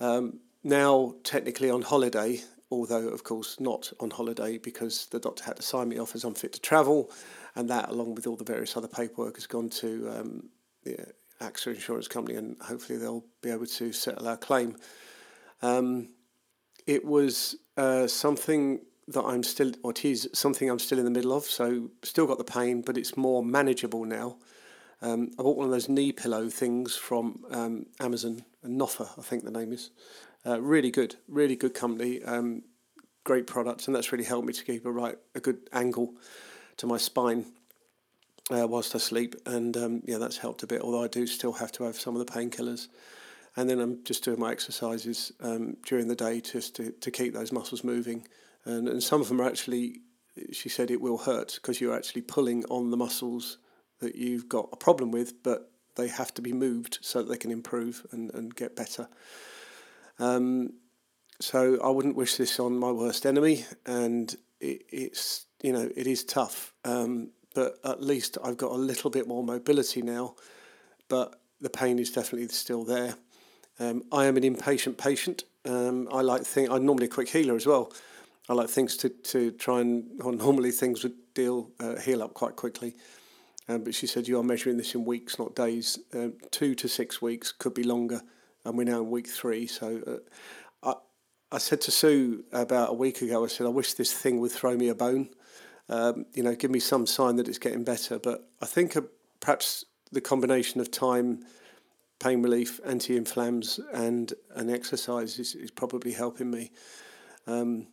Um, 0.00 0.40
now, 0.64 1.14
technically 1.22 1.70
on 1.70 1.82
holiday, 1.82 2.40
although 2.70 3.08
of 3.08 3.24
course 3.24 3.58
not 3.60 3.92
on 4.00 4.10
holiday 4.10 4.58
because 4.58 5.06
the 5.06 5.18
doctor 5.18 5.44
had 5.44 5.56
to 5.56 5.62
sign 5.62 5.88
me 5.88 5.98
off 5.98 6.14
as 6.14 6.24
unfit 6.24 6.52
to 6.54 6.60
travel, 6.60 7.10
and 7.54 7.70
that 7.70 7.88
along 7.88 8.14
with 8.14 8.26
all 8.26 8.36
the 8.36 8.44
various 8.44 8.76
other 8.76 8.88
paperwork 8.88 9.36
has 9.36 9.46
gone 9.46 9.68
to 9.70 10.10
um, 10.10 10.48
the 10.84 10.96
AXA 11.40 11.74
insurance 11.74 12.08
company, 12.08 12.36
and 12.36 12.56
hopefully 12.60 12.98
they'll 12.98 13.24
be 13.42 13.50
able 13.50 13.66
to 13.66 13.92
settle 13.92 14.28
our 14.28 14.36
claim. 14.36 14.76
Um, 15.62 16.10
it 16.88 17.04
was 17.04 17.54
uh, 17.76 18.06
something 18.06 18.80
that 19.08 19.22
I'm 19.22 19.42
still, 19.42 19.72
or 19.82 19.92
it 19.92 20.04
is 20.04 20.28
something 20.32 20.68
I'm 20.68 20.78
still 20.78 20.98
in 20.98 21.04
the 21.04 21.10
middle 21.10 21.34
of. 21.34 21.44
So 21.44 21.90
still 22.02 22.26
got 22.26 22.38
the 22.38 22.44
pain, 22.44 22.80
but 22.80 22.96
it's 22.96 23.16
more 23.16 23.44
manageable 23.44 24.04
now. 24.06 24.38
Um, 25.02 25.30
I 25.38 25.42
bought 25.42 25.58
one 25.58 25.66
of 25.66 25.70
those 25.70 25.88
knee 25.88 26.12
pillow 26.12 26.48
things 26.48 26.96
from 26.96 27.44
um, 27.50 27.86
Amazon, 28.00 28.42
Noffa, 28.66 29.08
I 29.16 29.22
think 29.22 29.44
the 29.44 29.50
name 29.50 29.72
is. 29.72 29.90
Uh, 30.46 30.60
really 30.60 30.90
good, 30.90 31.14
really 31.28 31.56
good 31.56 31.74
company, 31.74 32.22
um, 32.24 32.62
great 33.22 33.46
products, 33.46 33.86
and 33.86 33.94
that's 33.94 34.10
really 34.10 34.24
helped 34.24 34.46
me 34.46 34.52
to 34.54 34.64
keep 34.64 34.86
a 34.86 34.90
right 34.90 35.18
a 35.34 35.40
good 35.40 35.68
angle 35.72 36.14
to 36.78 36.86
my 36.86 36.96
spine 36.96 37.44
uh, 38.50 38.66
whilst 38.66 38.94
I 38.94 38.98
sleep, 38.98 39.34
and 39.44 39.76
um, 39.76 40.02
yeah, 40.06 40.18
that's 40.18 40.38
helped 40.38 40.62
a 40.62 40.66
bit. 40.66 40.80
Although 40.80 41.04
I 41.04 41.08
do 41.08 41.26
still 41.26 41.52
have 41.52 41.70
to 41.72 41.84
have 41.84 41.96
some 41.96 42.16
of 42.16 42.24
the 42.24 42.32
painkillers, 42.32 42.88
and 43.58 43.68
then 43.68 43.80
I'm 43.80 44.04
just 44.04 44.22
doing 44.22 44.38
my 44.38 44.52
exercises 44.52 45.32
um, 45.40 45.76
during 45.84 46.06
the 46.06 46.14
day 46.14 46.40
just 46.40 46.76
to, 46.76 46.92
to 46.92 47.10
keep 47.10 47.34
those 47.34 47.50
muscles 47.50 47.82
moving, 47.82 48.24
and 48.64 48.88
and 48.88 49.02
some 49.02 49.20
of 49.20 49.28
them 49.28 49.40
are 49.40 49.48
actually, 49.48 50.02
she 50.52 50.68
said 50.68 50.92
it 50.92 51.00
will 51.00 51.18
hurt 51.18 51.54
because 51.56 51.80
you're 51.80 51.96
actually 51.96 52.22
pulling 52.22 52.64
on 52.66 52.92
the 52.92 52.96
muscles 52.96 53.58
that 53.98 54.14
you've 54.14 54.48
got 54.48 54.68
a 54.72 54.76
problem 54.76 55.10
with, 55.10 55.42
but 55.42 55.72
they 55.96 56.06
have 56.06 56.32
to 56.34 56.40
be 56.40 56.52
moved 56.52 57.00
so 57.02 57.20
that 57.20 57.28
they 57.28 57.36
can 57.36 57.50
improve 57.50 58.06
and, 58.12 58.32
and 58.32 58.54
get 58.54 58.76
better. 58.76 59.08
Um, 60.20 60.74
so 61.40 61.80
I 61.82 61.90
wouldn't 61.90 62.14
wish 62.14 62.36
this 62.36 62.60
on 62.60 62.78
my 62.78 62.92
worst 62.92 63.26
enemy, 63.26 63.64
and 63.84 64.32
it, 64.60 64.84
it's 64.88 65.46
you 65.64 65.72
know 65.72 65.90
it 65.96 66.06
is 66.06 66.22
tough. 66.22 66.72
Um, 66.84 67.30
but 67.56 67.80
at 67.84 68.00
least 68.00 68.38
I've 68.44 68.56
got 68.56 68.70
a 68.70 68.76
little 68.76 69.10
bit 69.10 69.26
more 69.26 69.42
mobility 69.42 70.00
now. 70.00 70.36
But 71.08 71.40
the 71.60 71.70
pain 71.70 71.98
is 71.98 72.12
definitely 72.12 72.46
still 72.48 72.84
there. 72.84 73.14
Um, 73.78 74.04
I 74.12 74.26
am 74.26 74.36
an 74.36 74.44
impatient 74.44 74.98
patient. 74.98 75.44
Um, 75.64 76.08
I 76.12 76.22
like 76.22 76.42
thing. 76.42 76.70
I'm 76.70 76.84
normally 76.84 77.06
a 77.06 77.10
quick 77.10 77.28
healer 77.28 77.54
as 77.54 77.66
well. 77.66 77.92
I 78.48 78.54
like 78.54 78.68
things 78.68 78.96
to, 78.98 79.08
to 79.08 79.52
try 79.52 79.80
and. 79.80 80.04
Well, 80.18 80.32
normally 80.32 80.70
things 80.70 81.02
would 81.02 81.14
deal 81.34 81.70
uh, 81.80 81.96
heal 81.96 82.22
up 82.22 82.34
quite 82.34 82.56
quickly. 82.56 82.94
Um, 83.68 83.84
but 83.84 83.94
she 83.94 84.06
said 84.06 84.26
you 84.26 84.38
are 84.38 84.42
measuring 84.42 84.78
this 84.78 84.94
in 84.94 85.04
weeks, 85.04 85.38
not 85.38 85.54
days. 85.54 85.98
Um, 86.14 86.34
two 86.50 86.74
to 86.76 86.88
six 86.88 87.20
weeks 87.20 87.52
could 87.52 87.74
be 87.74 87.84
longer, 87.84 88.22
and 88.64 88.76
we're 88.78 88.84
now 88.84 89.00
in 89.00 89.10
week 89.10 89.28
three. 89.28 89.66
So 89.66 90.22
uh, 90.84 90.90
I 90.90 91.56
I 91.56 91.58
said 91.58 91.80
to 91.82 91.90
Sue 91.90 92.44
about 92.52 92.90
a 92.90 92.94
week 92.94 93.20
ago. 93.20 93.44
I 93.44 93.48
said 93.48 93.66
I 93.66 93.70
wish 93.70 93.94
this 93.94 94.12
thing 94.12 94.40
would 94.40 94.52
throw 94.52 94.76
me 94.76 94.88
a 94.88 94.94
bone 94.94 95.28
um, 95.88 96.26
you 96.34 96.42
know, 96.42 96.54
give 96.54 96.70
me 96.70 96.80
some 96.80 97.06
sign 97.06 97.36
that 97.36 97.48
it's 97.48 97.58
getting 97.58 97.84
better. 97.84 98.18
But 98.18 98.48
I 98.60 98.66
think 98.66 98.96
uh, 98.96 99.02
perhaps 99.40 99.84
the 100.12 100.20
combination 100.20 100.80
of 100.80 100.90
time, 100.90 101.44
pain 102.18 102.42
relief, 102.42 102.80
anti-inflams, 102.84 103.80
and 103.92 104.32
an 104.54 104.70
exercise 104.70 105.38
is, 105.38 105.54
is 105.54 105.70
probably 105.70 106.12
helping 106.12 106.50
me. 106.50 106.70
Um, 107.46 107.88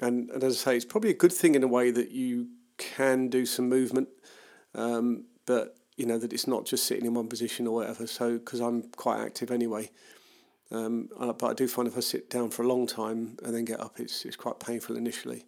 and, 0.00 0.30
and 0.30 0.44
as 0.44 0.54
I 0.54 0.70
say, 0.70 0.76
it's 0.76 0.84
probably 0.84 1.10
a 1.10 1.14
good 1.14 1.32
thing 1.32 1.54
in 1.54 1.62
a 1.62 1.68
way 1.68 1.90
that 1.90 2.10
you 2.10 2.48
can 2.76 3.28
do 3.28 3.44
some 3.44 3.68
movement, 3.68 4.08
um, 4.74 5.24
but 5.46 5.76
you 5.96 6.06
know 6.06 6.18
that 6.18 6.32
it's 6.32 6.46
not 6.46 6.64
just 6.64 6.84
sitting 6.84 7.04
in 7.04 7.14
one 7.14 7.26
position 7.26 7.66
or 7.66 7.74
whatever. 7.74 8.06
So 8.06 8.38
because 8.38 8.60
I'm 8.60 8.82
quite 8.96 9.20
active 9.20 9.50
anyway. 9.50 9.90
Um, 10.70 11.08
but 11.18 11.44
I 11.44 11.54
do 11.54 11.66
find 11.66 11.88
if 11.88 11.96
I 11.96 12.00
sit 12.00 12.30
down 12.30 12.50
for 12.50 12.62
a 12.62 12.68
long 12.68 12.86
time 12.86 13.38
and 13.42 13.54
then 13.54 13.64
get 13.64 13.80
up, 13.80 13.98
it's 13.98 14.24
it's 14.24 14.36
quite 14.36 14.60
painful 14.60 14.96
initially. 14.96 15.44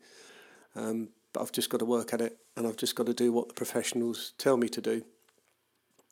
Um, 0.74 1.10
but 1.32 1.42
I've 1.42 1.52
just 1.52 1.70
got 1.70 1.78
to 1.78 1.84
work 1.84 2.12
at 2.12 2.20
it 2.20 2.38
and 2.56 2.66
I've 2.66 2.76
just 2.76 2.96
got 2.96 3.06
to 3.06 3.14
do 3.14 3.32
what 3.32 3.48
the 3.48 3.54
professionals 3.54 4.32
tell 4.38 4.56
me 4.56 4.68
to 4.70 4.80
do. 4.80 5.04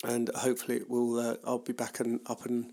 And 0.05 0.31
hopefully, 0.35 0.77
it 0.77 0.89
will. 0.89 1.19
Uh, 1.19 1.37
I'll 1.45 1.59
be 1.59 1.73
back 1.73 2.01
and 2.01 2.21
up 2.27 2.47
and 2.47 2.73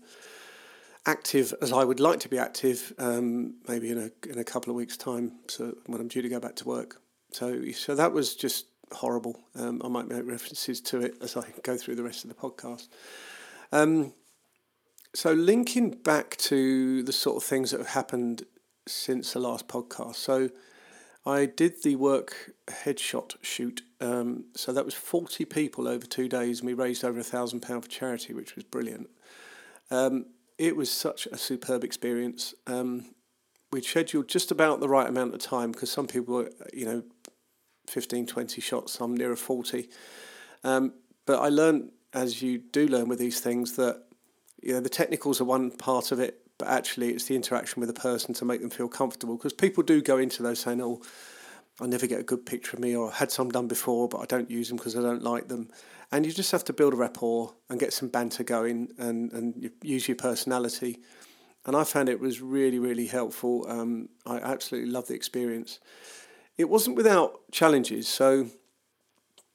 active 1.06 1.54
as 1.60 1.72
I 1.72 1.84
would 1.84 2.00
like 2.00 2.20
to 2.20 2.28
be 2.28 2.38
active. 2.38 2.92
Um, 2.98 3.56
maybe 3.68 3.90
in 3.90 3.98
a 3.98 4.28
in 4.28 4.38
a 4.38 4.44
couple 4.44 4.70
of 4.70 4.76
weeks' 4.76 4.96
time, 4.96 5.32
so 5.48 5.76
when 5.86 6.00
I'm 6.00 6.08
due 6.08 6.22
to 6.22 6.28
go 6.28 6.38
back 6.38 6.56
to 6.56 6.68
work. 6.68 7.00
So 7.32 7.70
so 7.72 7.94
that 7.94 8.12
was 8.12 8.36
just 8.36 8.66
horrible. 8.92 9.40
Um, 9.54 9.82
I 9.84 9.88
might 9.88 10.08
make 10.08 10.24
references 10.24 10.80
to 10.82 11.00
it 11.00 11.16
as 11.20 11.36
I 11.36 11.44
go 11.62 11.76
through 11.76 11.96
the 11.96 12.02
rest 12.02 12.24
of 12.24 12.30
the 12.30 12.36
podcast. 12.36 12.88
Um, 13.72 14.12
so 15.14 15.32
linking 15.32 15.90
back 15.90 16.36
to 16.36 17.02
the 17.02 17.12
sort 17.12 17.36
of 17.36 17.42
things 17.42 17.70
that 17.70 17.78
have 17.78 17.88
happened 17.88 18.44
since 18.86 19.32
the 19.32 19.40
last 19.40 19.66
podcast. 19.66 20.16
So 20.16 20.50
I 21.26 21.46
did 21.46 21.82
the 21.82 21.96
work 21.96 22.52
headshot 22.68 23.34
shoot. 23.42 23.82
Um, 24.00 24.44
so 24.54 24.72
that 24.72 24.84
was 24.84 24.94
40 24.94 25.44
people 25.44 25.88
over 25.88 26.06
two 26.06 26.28
days, 26.28 26.60
and 26.60 26.68
we 26.68 26.74
raised 26.74 27.04
over 27.04 27.18
a 27.18 27.24
thousand 27.24 27.60
pound 27.60 27.84
for 27.84 27.90
charity, 27.90 28.32
which 28.32 28.54
was 28.54 28.64
brilliant. 28.64 29.10
Um, 29.90 30.26
it 30.56 30.76
was 30.76 30.90
such 30.90 31.26
a 31.26 31.36
superb 31.36 31.82
experience. 31.82 32.54
Um, 32.66 33.06
we'd 33.72 33.84
scheduled 33.84 34.28
just 34.28 34.50
about 34.50 34.80
the 34.80 34.88
right 34.88 35.08
amount 35.08 35.34
of 35.34 35.40
time 35.40 35.72
because 35.72 35.90
some 35.90 36.06
people 36.06 36.34
were, 36.34 36.50
you 36.72 36.86
know, 36.86 37.02
15, 37.88 38.26
20 38.26 38.60
shots, 38.60 38.92
some 38.92 39.16
nearer 39.16 39.36
40. 39.36 39.88
Um, 40.64 40.94
but 41.26 41.40
I 41.40 41.48
learned, 41.48 41.90
as 42.12 42.40
you 42.40 42.58
do 42.58 42.86
learn 42.86 43.08
with 43.08 43.18
these 43.18 43.40
things, 43.40 43.76
that 43.76 44.04
you 44.62 44.72
know 44.72 44.80
the 44.80 44.88
technicals 44.88 45.40
are 45.40 45.44
one 45.44 45.70
part 45.70 46.12
of 46.12 46.20
it, 46.20 46.45
but 46.58 46.68
actually 46.68 47.10
it's 47.10 47.26
the 47.26 47.36
interaction 47.36 47.80
with 47.80 47.88
the 47.88 48.00
person 48.00 48.34
to 48.34 48.44
make 48.44 48.60
them 48.60 48.70
feel 48.70 48.88
comfortable 48.88 49.36
because 49.36 49.52
people 49.52 49.82
do 49.82 50.00
go 50.00 50.18
into 50.18 50.42
those 50.42 50.60
saying 50.60 50.80
oh 50.80 51.00
I 51.80 51.86
never 51.86 52.06
get 52.06 52.20
a 52.20 52.24
good 52.24 52.46
picture 52.46 52.76
of 52.76 52.82
me 52.82 52.96
or 52.96 53.10
I 53.10 53.16
had 53.16 53.30
some 53.30 53.50
done 53.50 53.68
before 53.68 54.08
but 54.08 54.18
I 54.18 54.24
don't 54.24 54.50
use 54.50 54.68
them 54.68 54.78
because 54.78 54.96
I 54.96 55.02
don't 55.02 55.22
like 55.22 55.48
them. 55.48 55.68
And 56.10 56.24
you 56.24 56.32
just 56.32 56.52
have 56.52 56.64
to 56.64 56.72
build 56.72 56.94
a 56.94 56.96
rapport 56.96 57.54
and 57.68 57.78
get 57.78 57.92
some 57.92 58.08
banter 58.08 58.44
going 58.44 58.88
and, 58.96 59.32
and 59.32 59.70
use 59.82 60.08
your 60.08 60.16
personality. 60.16 61.00
And 61.66 61.76
I 61.76 61.84
found 61.84 62.08
it 62.08 62.20
was 62.20 62.40
really 62.40 62.78
really 62.78 63.06
helpful. 63.06 63.66
Um, 63.68 64.08
I 64.24 64.38
absolutely 64.38 64.90
loved 64.90 65.08
the 65.08 65.14
experience. 65.14 65.80
It 66.56 66.70
wasn't 66.70 66.96
without 66.96 67.40
challenges. 67.52 68.08
So 68.08 68.48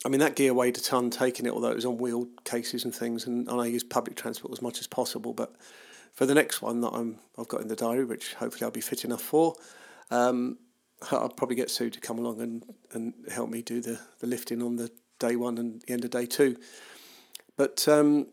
I 0.06 0.10
mean 0.10 0.20
that 0.20 0.36
gear 0.36 0.54
weighed 0.54 0.78
a 0.78 0.82
ton 0.82 1.10
taking 1.10 1.48
it 1.48 1.54
although 1.54 1.72
it 1.72 1.76
was 1.76 1.86
on 1.86 1.98
wheeled 1.98 2.44
cases 2.44 2.86
and 2.86 2.94
things 2.94 3.26
and, 3.26 3.48
and 3.48 3.60
I 3.60 3.66
used 3.66 3.90
public 3.90 4.16
transport 4.16 4.52
as 4.52 4.62
much 4.62 4.80
as 4.80 4.88
possible 4.88 5.34
but 5.34 5.56
for 6.14 6.26
the 6.26 6.36
next 6.36 6.62
one 6.62 6.82
that 6.82 6.90
I'm 6.90 7.20
I've 7.38 7.48
got 7.48 7.62
in 7.62 7.68
the 7.68 7.76
diary, 7.76 8.06
which 8.06 8.34
hopefully 8.36 8.64
I'll 8.64 8.72
be 8.72 8.82
fit 8.82 9.06
enough 9.06 9.22
for. 9.22 9.56
Um, 10.10 10.58
I'll 11.12 11.30
probably 11.30 11.56
get 11.56 11.72
Sue 11.72 11.90
to 11.90 12.00
come 12.00 12.20
along 12.20 12.42
and, 12.42 12.64
and 12.92 13.14
help 13.32 13.50
me 13.50 13.62
do 13.62 13.82
the, 13.82 14.00
the 14.20 14.28
lifting 14.28 14.62
on 14.62 14.76
the 14.76 14.92
day 15.20 15.36
one 15.36 15.58
and 15.58 15.82
the 15.82 15.94
end 15.94 16.06
of 16.06 16.12
day 16.12 16.26
two. 16.26 16.58
But 17.58 17.88
um, 17.88 18.28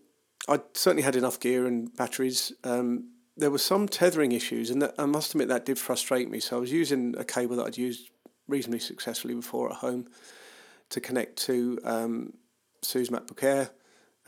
I 0.49 0.61
certainly 0.75 1.03
had 1.03 1.17
enough 1.17 1.41
gear 1.41 1.67
and 1.67 1.95
batteries. 1.97 2.53
Um, 2.65 3.11
there 3.37 3.51
were 3.51 3.59
some 3.59 3.89
tethering 3.89 4.33
issues, 4.33 4.71
and 4.71 4.83
that, 4.83 4.95
I 4.99 5.07
must 5.07 5.33
admit 5.33 5.49
that 5.49 5.65
did 5.65 5.79
frustrate 5.79 6.31
me. 6.31 6.41
So 6.41 6.57
I 6.57 6.61
was 6.61 6.73
using 6.73 7.15
a 7.17 7.25
cable 7.25 7.57
that 7.57 7.67
I'd 7.67 7.79
used 7.79 8.11
reasonably 8.49 8.81
successfully 8.81 9.35
before 9.35 9.71
at 9.71 9.77
home 9.77 10.09
to 10.91 11.01
connect 11.01 11.37
to 11.37 11.79
um, 11.85 12.33
Sue's 12.83 13.11
MacBook 13.11 13.43
Air 13.43 13.71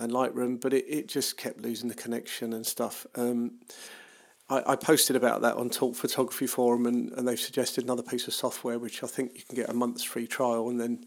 and 0.01 0.11
Lightroom, 0.11 0.61
but 0.61 0.73
it, 0.73 0.85
it 0.89 1.09
just 1.09 1.37
kept 1.37 1.61
losing 1.61 1.89
the 1.89 1.95
connection 1.95 2.53
and 2.53 2.67
stuff. 2.67 3.07
Um, 3.15 3.61
I, 4.49 4.73
I 4.73 4.77
posted 4.77 5.15
about 5.15 5.43
that 5.43 5.57
on 5.57 5.71
Talk 5.71 5.95
Photography 5.95 6.47
Forum, 6.47 6.87
and, 6.87 7.13
and 7.13 7.29
they've 7.29 7.39
suggested 7.39 7.85
another 7.85 8.03
piece 8.03 8.27
of 8.27 8.35
software 8.35 8.79
which 8.79 9.05
I 9.05 9.07
think 9.07 9.33
you 9.35 9.43
can 9.47 9.55
get 9.55 9.69
a 9.71 9.75
month's 9.75 10.03
free 10.03 10.27
trial 10.27 10.69
and 10.71 10.81
then 10.81 11.05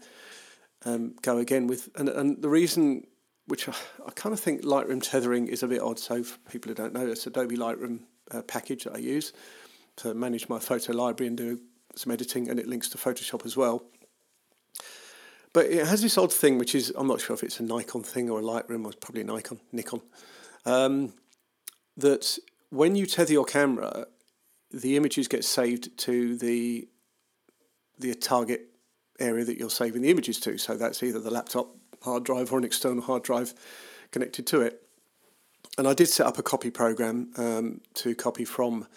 um, 0.86 1.14
go 1.20 1.38
again 1.38 1.66
with. 1.66 1.90
And, 1.96 2.08
and 2.08 2.40
the 2.40 2.48
reason, 2.48 3.06
which 3.46 3.68
I, 3.68 3.74
I 4.06 4.10
kind 4.12 4.32
of 4.32 4.40
think 4.40 4.62
Lightroom 4.62 5.02
tethering 5.02 5.48
is 5.48 5.62
a 5.62 5.68
bit 5.68 5.82
odd. 5.82 5.98
So 5.98 6.22
for 6.22 6.38
people 6.50 6.70
who 6.70 6.74
don't 6.74 6.94
know, 6.94 7.06
it's 7.06 7.26
Adobe 7.26 7.56
Lightroom 7.56 8.00
uh, 8.30 8.42
package 8.42 8.84
that 8.84 8.94
I 8.94 8.98
use 8.98 9.32
to 9.96 10.14
manage 10.14 10.48
my 10.48 10.58
photo 10.58 10.92
library 10.92 11.28
and 11.28 11.36
do 11.36 11.60
some 11.96 12.12
editing, 12.12 12.48
and 12.48 12.58
it 12.58 12.66
links 12.66 12.88
to 12.90 12.98
Photoshop 12.98 13.46
as 13.46 13.56
well. 13.56 13.84
But 15.54 15.66
it 15.66 15.86
has 15.86 16.02
this 16.02 16.18
odd 16.18 16.32
thing, 16.32 16.58
which 16.58 16.74
is 16.74 16.92
I'm 16.98 17.06
not 17.06 17.20
sure 17.20 17.32
if 17.32 17.44
it's 17.44 17.60
a 17.60 17.62
Nikon 17.62 18.02
thing 18.02 18.28
or 18.28 18.40
a 18.40 18.42
Lightroom, 18.42 18.84
or 18.84 18.92
probably 19.00 19.22
Nikon, 19.22 19.60
Nikon, 19.72 20.02
um, 20.66 21.14
that 21.96 22.36
when 22.70 22.96
you 22.96 23.06
tether 23.06 23.32
your 23.32 23.44
camera, 23.44 24.06
the 24.72 24.96
images 24.96 25.28
get 25.28 25.44
saved 25.44 25.96
to 25.98 26.36
the 26.36 26.88
the 28.00 28.14
target 28.14 28.66
area 29.20 29.44
that 29.44 29.56
you're 29.56 29.70
saving 29.70 30.02
the 30.02 30.10
images 30.10 30.40
to. 30.40 30.58
So 30.58 30.76
that's 30.76 31.02
either 31.04 31.20
the 31.20 31.30
laptop 31.30 31.68
hard 32.02 32.24
drive 32.24 32.52
or 32.52 32.58
an 32.58 32.64
external 32.64 33.02
hard 33.02 33.22
drive 33.22 33.54
connected 34.10 34.48
to 34.48 34.60
it. 34.60 34.82
And 35.78 35.86
I 35.86 35.94
did 35.94 36.08
set 36.08 36.26
up 36.26 36.36
a 36.36 36.42
copy 36.42 36.70
program 36.70 37.30
um, 37.36 37.80
to 37.94 38.16
copy 38.16 38.44
from 38.44 38.88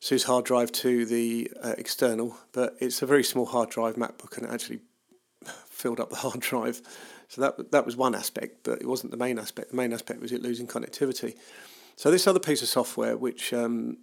Sue's 0.00 0.24
hard 0.24 0.46
drive 0.46 0.72
to 0.72 1.04
the 1.04 1.50
uh, 1.62 1.74
external, 1.76 2.38
but 2.52 2.76
it's 2.80 3.02
a 3.02 3.06
very 3.06 3.22
small 3.22 3.44
hard 3.44 3.68
drive 3.68 3.96
MacBook 3.96 4.38
and 4.38 4.46
it 4.46 4.52
actually 4.52 4.80
filled 5.80 6.00
up 6.00 6.10
the 6.10 6.16
hard 6.16 6.40
drive. 6.50 6.82
So 7.28 7.40
that 7.40 7.72
that 7.72 7.86
was 7.86 7.96
one 7.96 8.14
aspect, 8.14 8.60
but 8.64 8.80
it 8.80 8.86
wasn't 8.86 9.10
the 9.10 9.16
main 9.16 9.38
aspect. 9.38 9.70
The 9.70 9.76
main 9.76 9.92
aspect 9.92 10.20
was 10.20 10.32
it 10.32 10.42
losing 10.42 10.66
connectivity. 10.66 11.36
So 11.96 12.10
this 12.10 12.26
other 12.26 12.40
piece 12.40 12.62
of 12.62 12.68
software, 12.68 13.16
which 13.16 13.52
um, 13.52 13.98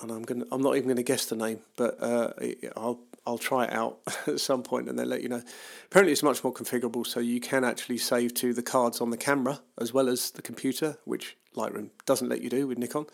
and 0.00 0.10
I'm 0.10 0.22
gonna 0.22 0.44
I'm 0.50 0.62
not 0.62 0.76
even 0.76 0.88
going 0.88 0.96
to 0.96 1.02
guess 1.02 1.26
the 1.26 1.36
name, 1.36 1.60
but 1.76 2.02
uh, 2.02 2.32
I'll 2.76 3.00
I'll 3.26 3.38
try 3.38 3.64
it 3.64 3.72
out 3.72 3.98
at 4.26 4.40
some 4.40 4.62
point 4.62 4.88
and 4.88 4.98
then 4.98 5.08
let 5.08 5.22
you 5.22 5.28
know. 5.28 5.42
Apparently, 5.86 6.12
it's 6.12 6.22
much 6.22 6.42
more 6.42 6.52
configurable, 6.52 7.06
so 7.06 7.20
you 7.20 7.40
can 7.40 7.64
actually 7.64 7.98
save 7.98 8.34
to 8.34 8.52
the 8.52 8.62
cards 8.62 9.00
on 9.00 9.10
the 9.10 9.16
camera 9.16 9.60
as 9.78 9.92
well 9.92 10.08
as 10.08 10.30
the 10.32 10.42
computer, 10.42 10.96
which 11.04 11.36
Lightroom 11.54 11.90
doesn't 12.06 12.28
let 12.28 12.42
you 12.42 12.50
do 12.50 12.66
with 12.66 12.78
Nikon. 12.78 13.06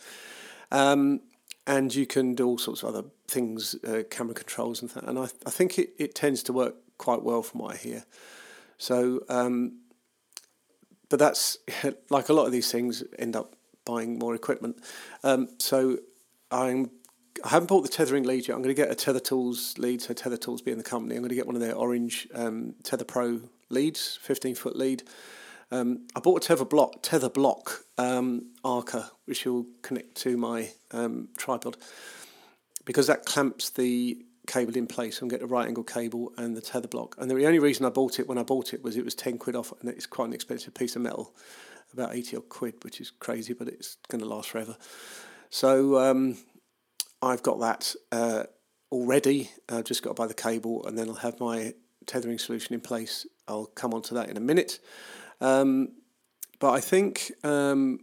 Um, 0.71 1.21
and 1.67 1.95
you 1.95 2.07
can 2.07 2.35
do 2.35 2.47
all 2.47 2.59
sorts 2.59 2.83
of 2.83 2.89
other 2.89 3.09
things, 3.27 3.75
uh, 3.87 4.03
camera 4.09 4.35
controls 4.35 4.81
and 4.81 4.91
that. 4.93 5.05
And 5.05 5.19
I, 5.19 5.25
I 5.45 5.51
think 5.51 5.79
it, 5.79 5.91
it 5.99 6.15
tends 6.15 6.43
to 6.45 6.53
work 6.53 6.77
quite 6.99 7.23
well 7.23 7.43
from 7.43 7.61
what 7.61 7.75
I 7.75 7.77
hear. 7.79 8.05
So 8.77 9.23
um, 9.29 9.81
but 11.09 11.19
that's 11.19 11.59
like 12.11 12.29
a 12.29 12.33
lot 12.33 12.47
of 12.47 12.53
these 12.53 12.71
things 12.71 13.03
end 13.19 13.37
up 13.37 13.55
buying 13.85 14.19
more 14.19 14.35
equipment. 14.35 14.77
Um, 15.25 15.49
so 15.59 15.99
I'm 16.51 16.91
I 17.45 17.51
haven't 17.51 17.69
bought 17.69 17.83
the 17.83 17.89
tethering 17.89 18.25
lead 18.25 18.49
yet. 18.49 18.57
I'm 18.57 18.63
going 18.63 18.75
to 18.75 18.83
get 18.83 18.91
a 18.91 18.97
Tether 18.97 19.21
Tools 19.21 19.79
lead, 19.79 20.03
so 20.03 20.13
Tether 20.13 20.37
Tools 20.37 20.61
being 20.61 20.77
the 20.77 20.83
company. 20.83 21.15
I'm 21.15 21.23
going 21.23 21.29
to 21.29 21.37
get 21.37 21.47
one 21.47 21.55
of 21.55 21.61
their 21.61 21.75
orange 21.75 22.27
um, 22.35 22.75
Tether 22.83 23.05
Pro 23.05 23.41
leads, 23.71 24.19
15 24.23 24.57
foot 24.57 24.77
lead. 24.77 25.05
Um, 25.71 26.09
I 26.17 26.21
bought 26.21 26.43
a 26.43 26.47
Tether 26.47 26.65
block, 26.65 26.97
Tether 27.03 27.29
block 27.29 27.85
um, 27.97 28.47
Arca, 28.65 29.13
which 29.27 29.45
will 29.45 29.67
connect 29.83 30.17
to 30.17 30.37
my 30.37 30.71
um, 30.91 31.29
tripod 31.37 31.77
because 32.85 33.07
that 33.07 33.25
clamps 33.25 33.71
the 33.71 34.25
cable 34.49 34.77
in 34.77 34.87
place 34.87 35.21
and 35.21 35.31
get 35.31 35.41
the 35.41 35.47
right 35.47 35.69
angle 35.69 35.85
cable 35.85 36.33
and 36.37 36.57
the 36.57 36.61
tether 36.61 36.89
block. 36.89 37.15
And 37.19 37.31
the 37.31 37.47
only 37.47 37.61
reason 37.61 37.87
I 37.87 37.91
bought 37.91 38.19
it 38.19 38.27
when 38.27 38.39
I 38.39 38.43
bought 38.43 38.75
it 38.75 38.83
was 38.83 38.97
it 38.97 39.05
was 39.05 39.15
10 39.15 39.39
quid 39.39 39.55
off 39.55 39.73
and 39.81 39.89
it's 39.89 40.07
quite 40.07 40.27
an 40.27 40.33
expensive 40.33 40.75
piece 40.75 40.97
of 40.97 41.03
metal, 41.03 41.35
about 41.93 42.15
80 42.15 42.39
odd 42.39 42.49
quid, 42.49 42.75
which 42.83 43.01
is 43.01 43.11
crazy, 43.11 43.53
but 43.53 43.69
it's 43.69 43.99
going 44.09 44.21
to 44.21 44.27
last 44.27 44.51
forever. 44.51 44.77
So 45.51 45.99
um, 45.99 46.39
I've 47.23 47.43
got 47.43 47.61
that 47.61 47.95
uh, 48.11 48.45
already. 48.91 49.51
I've 49.69 49.85
just 49.85 50.03
got 50.03 50.17
to 50.17 50.23
buy 50.23 50.27
the 50.27 50.35
cable 50.35 50.85
and 50.87 50.99
then 50.99 51.09
I'll 51.09 51.15
have 51.17 51.39
my 51.39 51.75
tethering 52.07 52.39
solution 52.39 52.75
in 52.75 52.81
place. 52.81 53.27
I'll 53.47 53.67
come 53.67 53.95
on 53.95 54.03
to 54.03 54.15
that 54.15 54.29
in 54.29 54.37
a 54.37 54.41
minute. 54.41 54.81
Um, 55.41 55.93
but 56.59 56.73
I 56.73 56.81
think 56.81 57.31
um, 57.45 58.01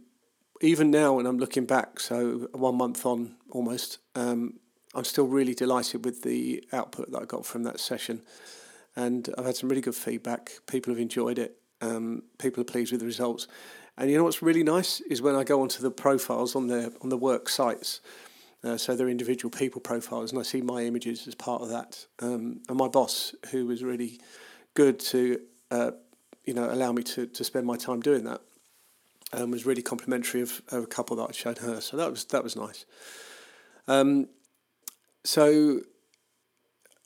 even 0.62 0.90
now, 0.90 1.14
when 1.14 1.26
I'm 1.26 1.38
looking 1.38 1.66
back, 1.66 2.00
so 2.00 2.48
one 2.52 2.76
month 2.76 3.04
on 3.04 3.36
almost, 3.50 3.98
um, 4.14 4.60
I'm 4.96 5.04
still 5.04 5.26
really 5.26 5.54
delighted 5.54 6.04
with 6.04 6.22
the 6.22 6.64
output 6.72 7.12
that 7.12 7.22
I 7.22 7.24
got 7.26 7.44
from 7.44 7.64
that 7.64 7.78
session. 7.78 8.22
And 8.96 9.28
I've 9.36 9.44
had 9.44 9.56
some 9.56 9.68
really 9.68 9.82
good 9.82 9.94
feedback. 9.94 10.52
People 10.66 10.92
have 10.92 11.00
enjoyed 11.00 11.38
it. 11.38 11.58
Um, 11.82 12.22
people 12.38 12.62
are 12.62 12.64
pleased 12.64 12.92
with 12.92 13.00
the 13.00 13.06
results. 13.06 13.46
And 13.98 14.10
you 14.10 14.16
know 14.16 14.24
what's 14.24 14.40
really 14.40 14.62
nice 14.62 15.00
is 15.00 15.20
when 15.20 15.34
I 15.34 15.44
go 15.44 15.60
onto 15.60 15.82
the 15.82 15.90
profiles 15.90 16.56
on 16.56 16.66
the 16.68 16.94
on 17.02 17.10
the 17.10 17.16
work 17.18 17.50
sites. 17.50 18.00
Uh, 18.64 18.78
so 18.78 18.96
they're 18.96 19.08
individual 19.08 19.50
people 19.50 19.80
profiles, 19.80 20.32
and 20.32 20.40
I 20.40 20.42
see 20.42 20.62
my 20.62 20.82
images 20.82 21.28
as 21.28 21.34
part 21.34 21.62
of 21.62 21.68
that. 21.68 22.06
Um, 22.20 22.62
and 22.68 22.76
my 22.76 22.88
boss, 22.88 23.34
who 23.50 23.66
was 23.66 23.84
really 23.84 24.18
good 24.74 24.98
to, 25.00 25.40
uh, 25.70 25.90
you 26.44 26.54
know, 26.54 26.70
allow 26.70 26.90
me 26.90 27.02
to, 27.02 27.26
to 27.26 27.44
spend 27.44 27.66
my 27.66 27.76
time 27.76 28.00
doing 28.00 28.24
that, 28.24 28.40
um, 29.34 29.50
was 29.50 29.66
really 29.66 29.82
complimentary 29.82 30.40
of, 30.40 30.62
of 30.68 30.84
a 30.84 30.86
couple 30.86 31.16
that 31.16 31.28
I 31.28 31.32
showed 31.32 31.58
her. 31.58 31.80
So 31.80 31.96
that 31.98 32.10
was 32.10 32.24
that 32.26 32.42
was 32.42 32.56
nice. 32.56 32.86
Um, 33.88 34.28
so 35.26 35.80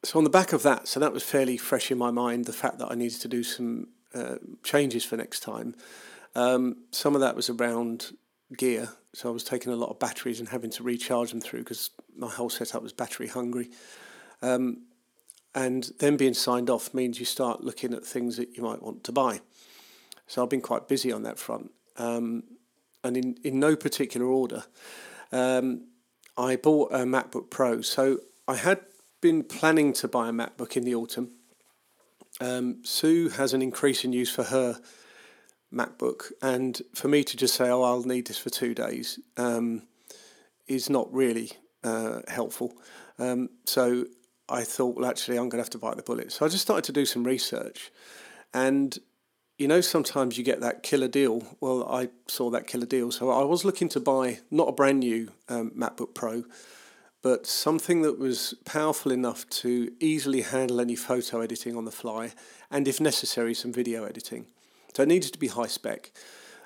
so 0.02 0.18
on 0.18 0.24
the 0.24 0.30
back 0.30 0.52
of 0.52 0.62
that, 0.62 0.88
so 0.88 1.00
that 1.00 1.12
was 1.12 1.22
fairly 1.22 1.56
fresh 1.56 1.90
in 1.90 1.98
my 1.98 2.10
mind. 2.10 2.46
The 2.46 2.52
fact 2.52 2.78
that 2.78 2.90
I 2.90 2.94
needed 2.94 3.20
to 3.20 3.28
do 3.28 3.42
some 3.42 3.88
uh, 4.14 4.36
changes 4.62 5.04
for 5.04 5.16
next 5.16 5.40
time. 5.40 5.74
Um, 6.34 6.84
some 6.90 7.14
of 7.14 7.20
that 7.20 7.36
was 7.36 7.50
around 7.50 8.16
gear, 8.56 8.90
so 9.12 9.28
I 9.28 9.32
was 9.32 9.44
taking 9.44 9.72
a 9.72 9.76
lot 9.76 9.90
of 9.90 9.98
batteries 9.98 10.40
and 10.40 10.48
having 10.48 10.70
to 10.70 10.82
recharge 10.82 11.30
them 11.30 11.40
through 11.40 11.60
because 11.60 11.90
my 12.16 12.28
whole 12.28 12.50
setup 12.50 12.82
was 12.82 12.92
battery 12.92 13.28
hungry. 13.28 13.70
Um, 14.42 14.84
and 15.54 15.90
then 15.98 16.16
being 16.16 16.34
signed 16.34 16.70
off 16.70 16.94
means 16.94 17.18
you 17.18 17.26
start 17.26 17.64
looking 17.64 17.92
at 17.92 18.04
things 18.04 18.36
that 18.36 18.56
you 18.56 18.62
might 18.62 18.82
want 18.82 19.02
to 19.04 19.12
buy. 19.12 19.40
So 20.26 20.42
I've 20.42 20.48
been 20.48 20.60
quite 20.60 20.88
busy 20.88 21.10
on 21.10 21.24
that 21.24 21.38
front, 21.38 21.72
um, 21.96 22.44
and 23.02 23.16
in 23.16 23.36
in 23.42 23.58
no 23.58 23.76
particular 23.76 24.26
order. 24.26 24.64
Um, 25.32 25.89
I 26.36 26.56
bought 26.56 26.92
a 26.92 26.98
MacBook 26.98 27.50
Pro. 27.50 27.80
So 27.82 28.18
I 28.46 28.56
had 28.56 28.80
been 29.20 29.44
planning 29.44 29.92
to 29.94 30.08
buy 30.08 30.28
a 30.28 30.32
MacBook 30.32 30.76
in 30.76 30.84
the 30.84 30.94
autumn. 30.94 31.32
Um, 32.40 32.78
Sue 32.84 33.28
has 33.30 33.52
an 33.52 33.62
increase 33.62 34.04
in 34.04 34.12
use 34.12 34.30
for 34.34 34.44
her 34.44 34.80
MacBook, 35.72 36.32
and 36.42 36.80
for 36.94 37.08
me 37.08 37.22
to 37.22 37.36
just 37.36 37.54
say, 37.54 37.68
"Oh, 37.68 37.82
I'll 37.82 38.02
need 38.02 38.26
this 38.26 38.38
for 38.38 38.50
two 38.50 38.74
days," 38.74 39.18
um, 39.36 39.82
is 40.66 40.88
not 40.88 41.12
really 41.12 41.52
uh, 41.84 42.20
helpful. 42.28 42.72
Um, 43.18 43.50
so 43.66 44.06
I 44.48 44.64
thought, 44.64 44.96
well, 44.96 45.08
actually, 45.08 45.36
I'm 45.36 45.48
going 45.48 45.58
to 45.62 45.64
have 45.64 45.70
to 45.70 45.78
bite 45.78 45.96
the 45.96 46.02
bullet. 46.02 46.32
So 46.32 46.44
I 46.44 46.48
just 46.48 46.62
started 46.62 46.84
to 46.84 46.92
do 46.92 47.04
some 47.04 47.24
research, 47.24 47.92
and 48.54 48.98
you 49.60 49.68
know, 49.68 49.82
sometimes 49.82 50.38
you 50.38 50.42
get 50.42 50.60
that 50.60 50.82
killer 50.82 51.06
deal. 51.06 51.44
Well, 51.60 51.86
I 51.86 52.08
saw 52.26 52.48
that 52.48 52.66
killer 52.66 52.86
deal, 52.86 53.12
so 53.12 53.30
I 53.30 53.44
was 53.44 53.62
looking 53.62 53.90
to 53.90 54.00
buy 54.00 54.38
not 54.50 54.70
a 54.70 54.72
brand 54.72 55.00
new 55.00 55.32
um, 55.50 55.72
MacBook 55.76 56.14
Pro, 56.14 56.44
but 57.20 57.46
something 57.46 58.00
that 58.00 58.18
was 58.18 58.54
powerful 58.64 59.12
enough 59.12 59.46
to 59.50 59.92
easily 60.00 60.40
handle 60.40 60.80
any 60.80 60.96
photo 60.96 61.42
editing 61.42 61.76
on 61.76 61.84
the 61.84 61.90
fly, 61.90 62.32
and 62.70 62.88
if 62.88 63.02
necessary, 63.02 63.52
some 63.52 63.70
video 63.70 64.04
editing. 64.04 64.46
So 64.94 65.02
it 65.02 65.08
needed 65.08 65.34
to 65.34 65.38
be 65.38 65.48
high 65.48 65.66
spec. 65.66 66.10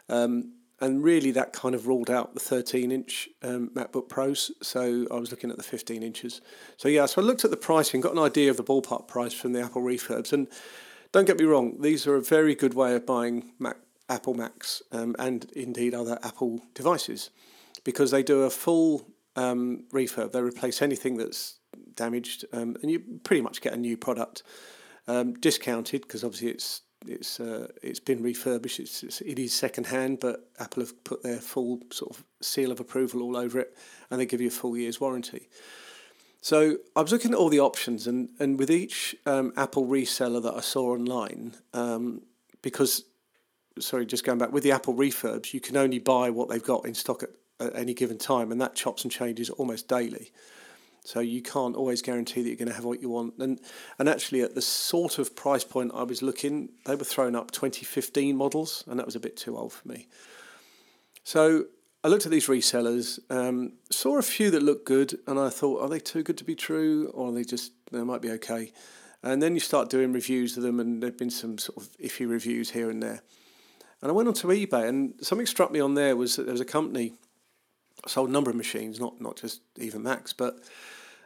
Um, 0.08 0.52
and 0.80 1.02
really, 1.02 1.32
that 1.32 1.52
kind 1.52 1.74
of 1.74 1.88
ruled 1.88 2.10
out 2.10 2.34
the 2.34 2.40
13 2.40 2.92
inch 2.92 3.28
um, 3.42 3.70
MacBook 3.74 4.08
Pros. 4.08 4.52
So 4.62 5.08
I 5.10 5.16
was 5.16 5.32
looking 5.32 5.50
at 5.50 5.56
the 5.56 5.64
15 5.64 6.04
inches. 6.04 6.40
So, 6.76 6.88
yeah, 6.88 7.06
so 7.06 7.20
I 7.20 7.24
looked 7.24 7.44
at 7.44 7.50
the 7.50 7.56
pricing, 7.56 8.00
got 8.00 8.12
an 8.12 8.18
idea 8.20 8.50
of 8.50 8.56
the 8.56 8.64
ballpark 8.64 9.08
price 9.08 9.32
from 9.32 9.52
the 9.52 9.62
Apple 9.62 9.82
refurbs. 9.82 10.32
And 10.32 10.46
don't 11.14 11.26
get 11.26 11.38
me 11.38 11.44
wrong, 11.44 11.80
these 11.80 12.08
are 12.08 12.16
a 12.16 12.20
very 12.20 12.56
good 12.56 12.74
way 12.74 12.96
of 12.96 13.06
buying 13.06 13.52
Mac, 13.60 13.76
Apple 14.08 14.34
Macs 14.34 14.82
um, 14.90 15.14
and 15.16 15.48
indeed 15.54 15.94
other 15.94 16.18
Apple 16.24 16.60
devices 16.74 17.30
because 17.84 18.10
they 18.10 18.24
do 18.24 18.42
a 18.42 18.50
full 18.50 19.06
um, 19.36 19.84
refurb. 19.92 20.32
They 20.32 20.42
replace 20.42 20.82
anything 20.82 21.16
that's 21.16 21.60
damaged, 21.94 22.44
um, 22.52 22.76
and 22.82 22.90
you 22.90 23.00
pretty 23.22 23.42
much 23.42 23.60
get 23.60 23.74
a 23.74 23.76
new 23.76 23.96
product 23.96 24.42
um, 25.06 25.34
discounted 25.34 26.02
because 26.02 26.24
obviously 26.24 26.48
it's 26.48 26.80
it's 27.06 27.38
uh, 27.38 27.68
it's 27.80 28.00
been 28.00 28.20
refurbished. 28.20 28.80
It's, 28.80 29.04
it's 29.04 29.20
it 29.20 29.38
is 29.38 29.54
second 29.54 29.86
hand, 29.86 30.18
but 30.18 30.50
Apple 30.58 30.82
have 30.82 31.04
put 31.04 31.22
their 31.22 31.38
full 31.38 31.78
sort 31.92 32.16
of 32.16 32.24
seal 32.42 32.72
of 32.72 32.80
approval 32.80 33.22
all 33.22 33.36
over 33.36 33.60
it, 33.60 33.76
and 34.10 34.20
they 34.20 34.26
give 34.26 34.40
you 34.40 34.48
a 34.48 34.50
full 34.50 34.76
year's 34.76 35.00
warranty. 35.00 35.48
So 36.44 36.76
I 36.94 37.00
was 37.00 37.10
looking 37.10 37.32
at 37.32 37.38
all 37.38 37.48
the 37.48 37.60
options, 37.60 38.06
and, 38.06 38.28
and 38.38 38.58
with 38.58 38.70
each 38.70 39.16
um, 39.24 39.54
Apple 39.56 39.86
reseller 39.86 40.42
that 40.42 40.52
I 40.52 40.60
saw 40.60 40.92
online, 40.92 41.54
um, 41.72 42.20
because, 42.60 43.04
sorry, 43.78 44.04
just 44.04 44.24
going 44.24 44.36
back, 44.36 44.52
with 44.52 44.62
the 44.62 44.70
Apple 44.70 44.92
refurbs, 44.92 45.54
you 45.54 45.60
can 45.60 45.74
only 45.74 45.98
buy 45.98 46.28
what 46.28 46.50
they've 46.50 46.62
got 46.62 46.84
in 46.84 46.92
stock 46.92 47.22
at, 47.22 47.30
at 47.66 47.74
any 47.74 47.94
given 47.94 48.18
time, 48.18 48.52
and 48.52 48.60
that 48.60 48.74
chops 48.74 49.04
and 49.04 49.10
changes 49.10 49.48
almost 49.48 49.88
daily. 49.88 50.32
So 51.02 51.20
you 51.20 51.40
can't 51.40 51.76
always 51.76 52.02
guarantee 52.02 52.42
that 52.42 52.48
you're 52.50 52.58
going 52.58 52.68
to 52.68 52.74
have 52.74 52.84
what 52.84 53.00
you 53.00 53.08
want. 53.08 53.38
And 53.38 53.58
and 53.98 54.06
actually, 54.06 54.42
at 54.42 54.54
the 54.54 54.60
sort 54.60 55.18
of 55.18 55.34
price 55.34 55.64
point 55.64 55.92
I 55.94 56.02
was 56.02 56.20
looking, 56.20 56.68
they 56.84 56.94
were 56.94 57.04
throwing 57.04 57.36
up 57.36 57.52
2015 57.52 58.36
models, 58.36 58.84
and 58.86 58.98
that 58.98 59.06
was 59.06 59.16
a 59.16 59.20
bit 59.20 59.38
too 59.38 59.56
old 59.56 59.72
for 59.72 59.88
me. 59.88 60.08
So 61.22 61.68
I 62.04 62.08
looked 62.08 62.26
at 62.26 62.32
these 62.32 62.48
resellers, 62.48 63.18
um, 63.30 63.72
saw 63.90 64.18
a 64.18 64.22
few 64.22 64.50
that 64.50 64.62
looked 64.62 64.84
good, 64.84 65.18
and 65.26 65.40
I 65.40 65.48
thought, 65.48 65.80
are 65.80 65.88
they 65.88 65.98
too 65.98 66.22
good 66.22 66.36
to 66.36 66.44
be 66.44 66.54
true, 66.54 67.10
or 67.14 67.30
are 67.30 67.32
they 67.32 67.44
just 67.44 67.72
they 67.90 68.02
might 68.02 68.20
be 68.20 68.30
okay? 68.32 68.72
And 69.22 69.42
then 69.42 69.54
you 69.54 69.60
start 69.60 69.88
doing 69.88 70.12
reviews 70.12 70.58
of 70.58 70.62
them, 70.62 70.80
and 70.80 71.02
there've 71.02 71.16
been 71.16 71.30
some 71.30 71.56
sort 71.56 71.78
of 71.78 71.96
iffy 71.96 72.28
reviews 72.28 72.70
here 72.70 72.90
and 72.90 73.02
there. 73.02 73.22
And 74.02 74.10
I 74.10 74.12
went 74.12 74.28
onto 74.28 74.48
eBay, 74.48 74.86
and 74.86 75.14
something 75.22 75.46
struck 75.46 75.72
me 75.72 75.80
on 75.80 75.94
there 75.94 76.14
was 76.14 76.36
that 76.36 76.42
there 76.42 76.52
was 76.52 76.60
a 76.60 76.66
company 76.66 77.14
sold 78.06 78.28
a 78.28 78.32
number 78.32 78.50
of 78.50 78.56
machines, 78.56 79.00
not 79.00 79.18
not 79.18 79.36
just 79.36 79.62
even 79.78 80.02
Macs, 80.02 80.34
but 80.34 80.58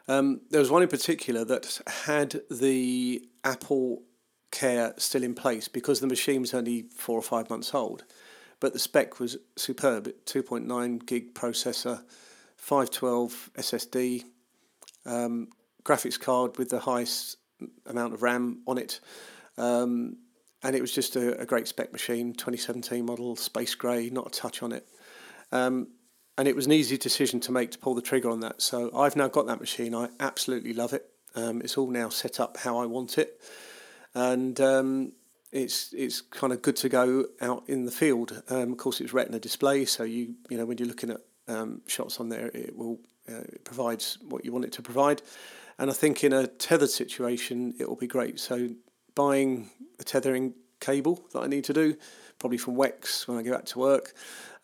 um, 0.06 0.42
there 0.50 0.60
was 0.60 0.70
one 0.70 0.82
in 0.82 0.88
particular 0.88 1.44
that 1.44 1.80
had 2.06 2.40
the 2.52 3.28
Apple 3.42 4.04
Care 4.52 4.94
still 4.96 5.24
in 5.24 5.34
place 5.34 5.66
because 5.66 5.98
the 5.98 6.06
machine 6.06 6.40
was 6.40 6.54
only 6.54 6.82
four 6.94 7.18
or 7.18 7.22
five 7.22 7.50
months 7.50 7.74
old 7.74 8.04
but 8.60 8.72
the 8.72 8.78
spec 8.78 9.20
was 9.20 9.36
superb 9.56 10.10
2.9 10.26 11.06
gig 11.06 11.34
processor, 11.34 12.02
512 12.56 13.50
SSD, 13.56 14.24
um, 15.06 15.48
graphics 15.84 16.20
card 16.20 16.58
with 16.58 16.68
the 16.70 16.80
highest 16.80 17.36
amount 17.86 18.14
of 18.14 18.22
RAM 18.22 18.62
on 18.66 18.78
it. 18.78 19.00
Um, 19.56 20.16
and 20.62 20.74
it 20.74 20.80
was 20.80 20.92
just 20.92 21.16
a, 21.16 21.40
a, 21.40 21.46
great 21.46 21.68
spec 21.68 21.92
machine, 21.92 22.32
2017 22.32 23.04
model, 23.04 23.36
space 23.36 23.74
grey, 23.74 24.10
not 24.10 24.26
a 24.26 24.30
touch 24.30 24.62
on 24.62 24.72
it. 24.72 24.86
Um, 25.52 25.88
and 26.36 26.46
it 26.46 26.54
was 26.54 26.66
an 26.66 26.72
easy 26.72 26.96
decision 26.98 27.40
to 27.40 27.52
make 27.52 27.72
to 27.72 27.78
pull 27.78 27.94
the 27.94 28.02
trigger 28.02 28.30
on 28.30 28.40
that. 28.40 28.60
So 28.62 28.90
I've 28.96 29.16
now 29.16 29.28
got 29.28 29.46
that 29.46 29.60
machine. 29.60 29.94
I 29.94 30.08
absolutely 30.20 30.72
love 30.72 30.92
it. 30.92 31.10
Um, 31.34 31.60
it's 31.60 31.76
all 31.76 31.90
now 31.90 32.08
set 32.08 32.40
up 32.40 32.56
how 32.58 32.78
I 32.78 32.86
want 32.86 33.18
it. 33.18 33.40
And 34.14 34.60
um, 34.60 35.12
it's 35.52 35.92
it's 35.92 36.20
kind 36.20 36.52
of 36.52 36.62
good 36.62 36.76
to 36.76 36.88
go 36.88 37.26
out 37.40 37.64
in 37.66 37.84
the 37.84 37.90
field. 37.90 38.42
Um, 38.48 38.72
of 38.72 38.78
course, 38.78 39.00
it's 39.00 39.12
Retina 39.12 39.38
display, 39.38 39.84
so 39.84 40.04
you 40.04 40.34
you 40.48 40.58
know 40.58 40.66
when 40.66 40.78
you're 40.78 40.88
looking 40.88 41.10
at 41.10 41.20
um, 41.46 41.80
shots 41.86 42.20
on 42.20 42.28
there, 42.28 42.50
it 42.54 42.76
will 42.76 42.98
uh, 43.28 43.40
it 43.40 43.64
provides 43.64 44.18
what 44.28 44.44
you 44.44 44.52
want 44.52 44.64
it 44.64 44.72
to 44.72 44.82
provide. 44.82 45.22
And 45.78 45.90
I 45.90 45.92
think 45.92 46.24
in 46.24 46.32
a 46.32 46.46
tethered 46.46 46.90
situation, 46.90 47.74
it 47.78 47.88
will 47.88 47.96
be 47.96 48.08
great. 48.08 48.40
So 48.40 48.70
buying 49.14 49.70
a 50.00 50.04
tethering 50.04 50.54
cable 50.80 51.24
that 51.32 51.40
I 51.40 51.46
need 51.46 51.64
to 51.64 51.72
do, 51.72 51.96
probably 52.38 52.58
from 52.58 52.74
Wex 52.74 53.28
when 53.28 53.38
I 53.38 53.42
go 53.42 53.52
back 53.52 53.64
to 53.66 53.78
work, 53.78 54.12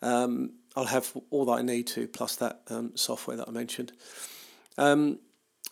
um, 0.01 0.51
I'll 0.75 0.85
have 0.85 1.15
all 1.29 1.45
that 1.45 1.53
I 1.53 1.61
need 1.61 1.87
to 1.87 2.07
plus 2.07 2.35
that 2.37 2.61
um, 2.69 2.91
software 2.95 3.37
that 3.37 3.47
I 3.47 3.51
mentioned. 3.51 3.93
Um, 4.77 5.19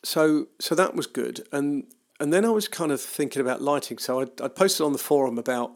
so 0.03 0.47
so 0.59 0.75
that 0.75 0.95
was 0.95 1.07
good, 1.07 1.47
and 1.51 1.85
and 2.19 2.31
then 2.31 2.45
I 2.45 2.49
was 2.49 2.67
kind 2.67 2.91
of 2.91 3.01
thinking 3.01 3.41
about 3.41 3.61
lighting. 3.61 3.97
So 3.97 4.21
I'd, 4.21 4.41
I'd 4.41 4.55
posted 4.55 4.85
on 4.85 4.93
the 4.93 4.99
forum 4.99 5.37
about 5.37 5.71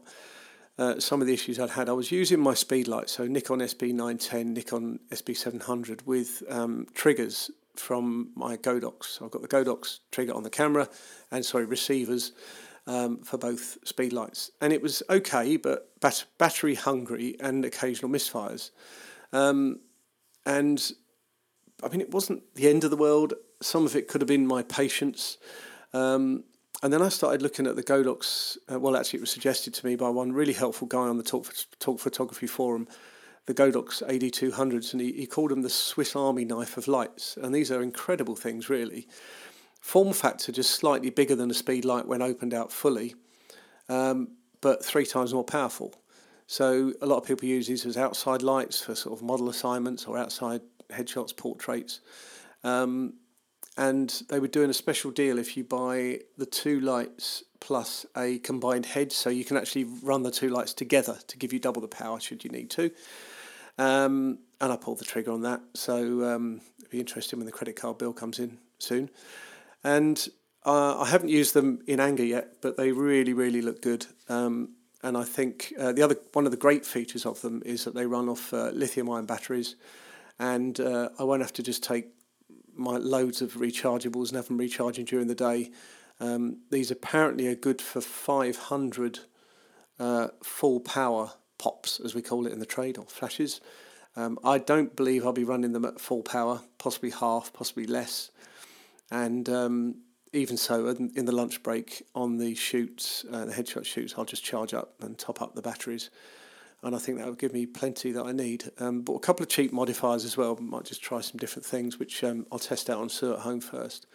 uh, 0.77 0.99
some 0.99 1.21
of 1.21 1.27
the 1.27 1.33
issues 1.33 1.59
I'd 1.59 1.71
had. 1.71 1.89
I 1.89 1.93
was 1.93 2.11
using 2.11 2.39
my 2.39 2.53
speed 2.53 2.87
light, 2.87 3.09
so 3.09 3.25
Nikon 3.25 3.59
SB910, 3.59 4.45
Nikon 4.45 4.99
SB700 5.11 6.05
with 6.05 6.43
um, 6.49 6.87
triggers 6.93 7.49
from 7.75 8.31
my 8.35 8.57
Godox. 8.57 9.05
So 9.05 9.25
I've 9.25 9.31
got 9.31 9.41
the 9.41 9.47
Godox 9.47 9.99
trigger 10.11 10.33
on 10.33 10.43
the 10.43 10.49
camera 10.49 10.87
and, 11.31 11.45
sorry, 11.45 11.65
receivers 11.65 12.33
um, 12.85 13.19
for 13.23 13.37
both 13.37 13.77
speed 13.87 14.13
lights. 14.13 14.51
And 14.61 14.71
it 14.71 14.81
was 14.81 15.03
okay, 15.09 15.57
but 15.57 15.99
bat- 15.99 16.25
battery 16.37 16.75
hungry 16.75 17.35
and 17.39 17.65
occasional 17.65 18.11
misfires. 18.11 18.71
Um, 19.33 19.79
and 20.45 20.91
I 21.83 21.89
mean, 21.89 22.01
it 22.01 22.11
wasn't 22.11 22.43
the 22.55 22.69
end 22.69 22.83
of 22.83 22.91
the 22.91 22.97
world. 22.97 23.33
Some 23.61 23.85
of 23.85 23.95
it 23.95 24.07
could 24.07 24.21
have 24.21 24.27
been 24.27 24.47
my 24.47 24.63
patience. 24.63 25.37
Um, 25.93 26.43
and 26.83 26.93
then 26.93 27.01
I 27.01 27.09
started 27.09 27.41
looking 27.41 27.65
at 27.65 27.75
the 27.75 27.83
Godox. 27.83 28.57
Uh, 28.71 28.79
well, 28.79 28.95
actually, 28.95 29.17
it 29.17 29.21
was 29.21 29.31
suggested 29.31 29.73
to 29.75 29.85
me 29.85 29.95
by 29.95 30.09
one 30.09 30.31
really 30.31 30.53
helpful 30.53 30.87
guy 30.87 30.99
on 30.99 31.17
the 31.17 31.23
Talk, 31.23 31.51
Talk 31.79 31.99
Photography 31.99 32.47
forum, 32.47 32.87
the 33.47 33.53
Godox 33.53 34.03
AD200s, 34.03 34.93
and 34.93 35.01
he, 35.01 35.11
he 35.13 35.25
called 35.25 35.51
them 35.51 35.63
the 35.63 35.69
Swiss 35.69 36.15
Army 36.15 36.45
knife 36.45 36.77
of 36.77 36.87
lights. 36.87 37.37
And 37.41 37.53
these 37.53 37.71
are 37.71 37.81
incredible 37.81 38.35
things, 38.35 38.69
really. 38.69 39.07
Form 39.81 40.13
factor 40.13 40.51
just 40.51 40.71
slightly 40.71 41.09
bigger 41.09 41.35
than 41.35 41.49
a 41.49 41.53
speed 41.53 41.85
light 41.85 42.07
when 42.07 42.21
opened 42.21 42.53
out 42.53 42.71
fully, 42.71 43.15
um, 43.89 44.29
but 44.61 44.83
three 44.83 45.05
times 45.05 45.33
more 45.33 45.43
powerful. 45.43 45.95
So 46.45 46.93
a 47.01 47.05
lot 47.05 47.17
of 47.17 47.25
people 47.25 47.47
use 47.47 47.67
these 47.67 47.85
as 47.85 47.97
outside 47.97 48.41
lights 48.41 48.81
for 48.81 48.95
sort 48.95 49.17
of 49.17 49.23
model 49.23 49.49
assignments 49.49 50.05
or 50.05 50.17
outside 50.17 50.61
headshots, 50.89 51.35
portraits. 51.35 52.01
Um, 52.63 53.13
and 53.77 54.23
they 54.29 54.39
were 54.39 54.47
doing 54.47 54.69
a 54.69 54.73
special 54.73 55.11
deal 55.11 55.37
if 55.37 55.55
you 55.55 55.63
buy 55.63 56.19
the 56.37 56.45
two 56.45 56.79
lights 56.79 57.43
plus 57.59 58.05
a 58.15 58.39
combined 58.39 58.85
head, 58.85 59.11
so 59.11 59.29
you 59.29 59.45
can 59.45 59.55
actually 59.55 59.85
run 60.03 60.23
the 60.23 60.31
two 60.31 60.49
lights 60.49 60.73
together 60.73 61.17
to 61.27 61.37
give 61.37 61.53
you 61.53 61.59
double 61.59 61.81
the 61.81 61.87
power 61.87 62.19
should 62.19 62.43
you 62.43 62.49
need 62.49 62.69
to. 62.71 62.91
Um, 63.77 64.39
and 64.59 64.73
I 64.73 64.77
pulled 64.77 64.97
the 64.97 65.05
trigger 65.05 65.31
on 65.31 65.41
that, 65.41 65.61
so 65.75 66.23
um, 66.23 66.61
it'll 66.79 66.89
be 66.89 66.99
interesting 66.99 67.37
when 67.39 67.45
the 67.45 67.51
credit 67.51 67.75
card 67.75 67.99
bill 67.99 68.13
comes 68.13 68.39
in 68.39 68.57
soon. 68.79 69.09
And 69.83 70.27
uh, 70.65 70.99
I 70.99 71.05
haven't 71.05 71.29
used 71.29 71.53
them 71.53 71.79
in 71.85 71.99
anger 71.99 72.25
yet, 72.25 72.55
but 72.61 72.77
they 72.77 72.91
really, 72.91 73.33
really 73.33 73.61
look 73.61 73.81
good. 73.81 74.07
Um, 74.27 74.69
and 75.03 75.15
I 75.15 75.23
think 75.23 75.73
uh, 75.79 75.91
the 75.91 76.01
other 76.01 76.15
one 76.33 76.45
of 76.45 76.51
the 76.51 76.57
great 76.57 76.85
features 76.85 77.25
of 77.25 77.41
them 77.41 77.61
is 77.63 77.83
that 77.83 77.93
they 77.93 78.07
run 78.07 78.27
off 78.27 78.51
uh, 78.51 78.71
lithium-ion 78.71 79.27
batteries, 79.27 79.75
and 80.39 80.79
uh, 80.79 81.09
I 81.19 81.23
won't 81.23 81.43
have 81.43 81.53
to 81.53 81.63
just 81.63 81.83
take 81.83 82.07
my 82.77 82.97
loads 82.97 83.41
of 83.41 83.53
rechargeables 83.53 84.29
and 84.29 84.37
have 84.37 84.47
them 84.47 84.57
recharging 84.57 85.05
during 85.05 85.27
the 85.27 85.35
day. 85.35 85.71
Um, 86.19 86.59
these 86.71 86.91
apparently 86.91 87.47
are 87.47 87.55
good 87.55 87.81
for 87.81 88.01
500 88.01 89.19
uh, 89.99 90.27
full 90.43 90.79
power 90.79 91.31
pops, 91.57 91.99
as 91.99 92.15
we 92.15 92.21
call 92.21 92.45
it 92.47 92.53
in 92.53 92.59
the 92.59 92.65
trade, 92.65 92.97
or 92.97 93.05
flashes. 93.05 93.61
Um, 94.15 94.39
I 94.43 94.57
don't 94.57 94.95
believe 94.95 95.25
I'll 95.25 95.33
be 95.33 95.43
running 95.43 95.73
them 95.73 95.85
at 95.85 95.99
full 95.99 96.23
power, 96.23 96.61
possibly 96.77 97.11
half, 97.11 97.53
possibly 97.53 97.85
less. 97.85 98.31
And 99.11 99.47
um, 99.49 99.95
even 100.33 100.57
so, 100.57 100.87
in 100.87 101.25
the 101.25 101.31
lunch 101.31 101.61
break 101.63 102.03
on 102.15 102.37
the 102.37 102.55
shoots, 102.55 103.25
uh, 103.31 103.45
the 103.45 103.53
headshot 103.53 103.85
shoots, 103.85 104.15
I'll 104.17 104.25
just 104.25 104.43
charge 104.43 104.73
up 104.73 104.95
and 105.01 105.17
top 105.17 105.41
up 105.41 105.55
the 105.55 105.61
batteries 105.61 106.09
and 106.83 106.95
I 106.95 106.99
think 106.99 107.17
that 107.17 107.27
would 107.27 107.39
give 107.39 107.53
me 107.53 107.65
plenty 107.65 108.11
that 108.11 108.25
I 108.25 108.31
need. 108.31 108.71
Um, 108.79 109.01
but 109.01 109.13
a 109.13 109.19
couple 109.19 109.43
of 109.43 109.49
cheap 109.49 109.73
modifiers 109.73 110.25
as 110.25 110.37
well. 110.37 110.55
Might 110.57 110.85
just 110.85 111.01
try 111.01 111.21
some 111.21 111.37
different 111.37 111.65
things, 111.65 111.97
which 111.97 112.23
um, 112.23 112.45
I'll 112.51 112.59
test 112.59 112.89
out 112.89 112.99
on 112.99 113.09
Sue 113.09 113.33
at 113.33 113.39
home 113.39 113.61
first. 113.61 114.05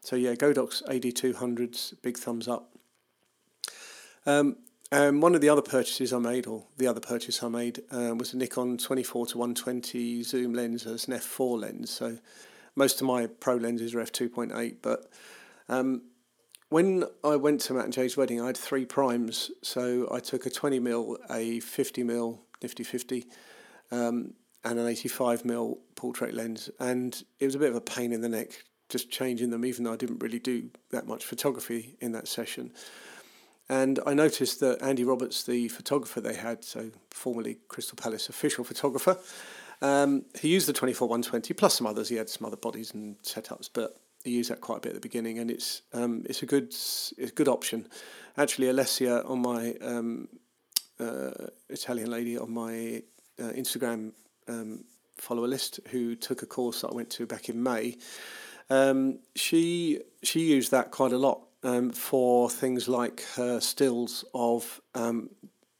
So 0.00 0.16
yeah, 0.16 0.34
Godox 0.34 0.82
AD200s, 0.88 1.94
big 2.02 2.18
thumbs 2.18 2.48
up. 2.48 2.76
Um, 4.26 4.56
and 4.90 5.22
one 5.22 5.34
of 5.34 5.40
the 5.40 5.48
other 5.48 5.62
purchases 5.62 6.12
I 6.12 6.18
made, 6.18 6.46
or 6.46 6.64
the 6.76 6.86
other 6.86 7.00
purchase 7.00 7.42
I 7.42 7.48
made, 7.48 7.82
uh, 7.90 8.14
was 8.14 8.34
a 8.34 8.36
Nikon 8.36 8.76
24 8.76 9.28
to 9.28 9.38
120 9.38 10.22
zoom 10.22 10.52
lens 10.52 10.86
as 10.86 11.08
an 11.08 11.14
f4 11.14 11.60
lens. 11.60 11.90
So 11.90 12.18
most 12.76 13.00
of 13.00 13.06
my 13.06 13.26
pro 13.26 13.54
lenses 13.54 13.94
are 13.94 14.00
f2.8, 14.00 14.76
but 14.82 15.10
um, 15.70 16.02
when 16.72 17.04
I 17.22 17.36
went 17.36 17.60
to 17.62 17.74
Matt 17.74 17.84
and 17.84 17.92
Jay's 17.92 18.16
wedding, 18.16 18.40
I 18.40 18.46
had 18.46 18.56
three 18.56 18.86
primes. 18.86 19.50
So 19.62 20.08
I 20.10 20.20
took 20.20 20.46
a 20.46 20.50
20 20.50 20.80
mil, 20.80 21.18
a 21.30 21.60
50 21.60 22.02
mil 22.02 22.40
nifty 22.62 22.82
50, 22.82 23.26
um, 23.90 24.32
and 24.64 24.78
an 24.78 24.86
85 24.86 25.44
mil 25.44 25.78
portrait 25.96 26.32
lens. 26.32 26.70
And 26.80 27.22
it 27.38 27.44
was 27.44 27.54
a 27.54 27.58
bit 27.58 27.68
of 27.68 27.76
a 27.76 27.80
pain 27.80 28.12
in 28.12 28.22
the 28.22 28.28
neck 28.28 28.64
just 28.88 29.10
changing 29.10 29.50
them, 29.50 29.64
even 29.64 29.84
though 29.84 29.92
I 29.92 29.96
didn't 29.96 30.22
really 30.22 30.38
do 30.38 30.70
that 30.90 31.06
much 31.06 31.24
photography 31.24 31.96
in 32.00 32.12
that 32.12 32.26
session. 32.26 32.72
And 33.68 34.00
I 34.06 34.14
noticed 34.14 34.60
that 34.60 34.82
Andy 34.82 35.04
Roberts, 35.04 35.44
the 35.44 35.68
photographer 35.68 36.20
they 36.20 36.34
had, 36.34 36.64
so 36.64 36.90
formerly 37.10 37.58
Crystal 37.68 37.96
Palace 37.96 38.28
official 38.28 38.64
photographer, 38.64 39.18
um, 39.82 40.24
he 40.40 40.48
used 40.48 40.68
the 40.68 40.72
24 40.72 41.08
120 41.08 41.52
plus 41.54 41.74
some 41.74 41.86
others. 41.86 42.08
He 42.08 42.16
had 42.16 42.30
some 42.30 42.46
other 42.46 42.56
bodies 42.56 42.94
and 42.94 43.20
setups, 43.22 43.68
but 43.72 43.96
Use 44.24 44.48
that 44.48 44.60
quite 44.60 44.78
a 44.78 44.80
bit 44.80 44.90
at 44.90 44.94
the 44.94 45.00
beginning, 45.00 45.38
and 45.38 45.50
it's 45.50 45.82
um, 45.92 46.22
it's 46.26 46.42
a 46.42 46.46
good 46.46 46.68
it's 46.68 47.12
a 47.18 47.26
good 47.34 47.48
option. 47.48 47.88
Actually, 48.36 48.68
Alessia 48.68 49.28
on 49.28 49.42
my 49.42 49.74
um, 49.80 50.28
uh, 51.00 51.30
Italian 51.68 52.10
lady 52.10 52.38
on 52.38 52.52
my 52.52 53.02
uh, 53.40 53.52
Instagram 53.52 54.12
um, 54.48 54.84
follower 55.16 55.48
list 55.48 55.80
who 55.90 56.14
took 56.14 56.42
a 56.42 56.46
course 56.46 56.82
that 56.82 56.88
I 56.88 56.94
went 56.94 57.10
to 57.10 57.26
back 57.26 57.48
in 57.48 57.62
May. 57.62 57.96
Um, 58.70 59.18
she 59.34 60.00
she 60.22 60.40
used 60.40 60.70
that 60.70 60.90
quite 60.90 61.12
a 61.12 61.18
lot 61.18 61.42
um, 61.62 61.90
for 61.90 62.48
things 62.48 62.88
like 62.88 63.24
her 63.34 63.60
stills 63.60 64.24
of 64.34 64.80
um, 64.94 65.30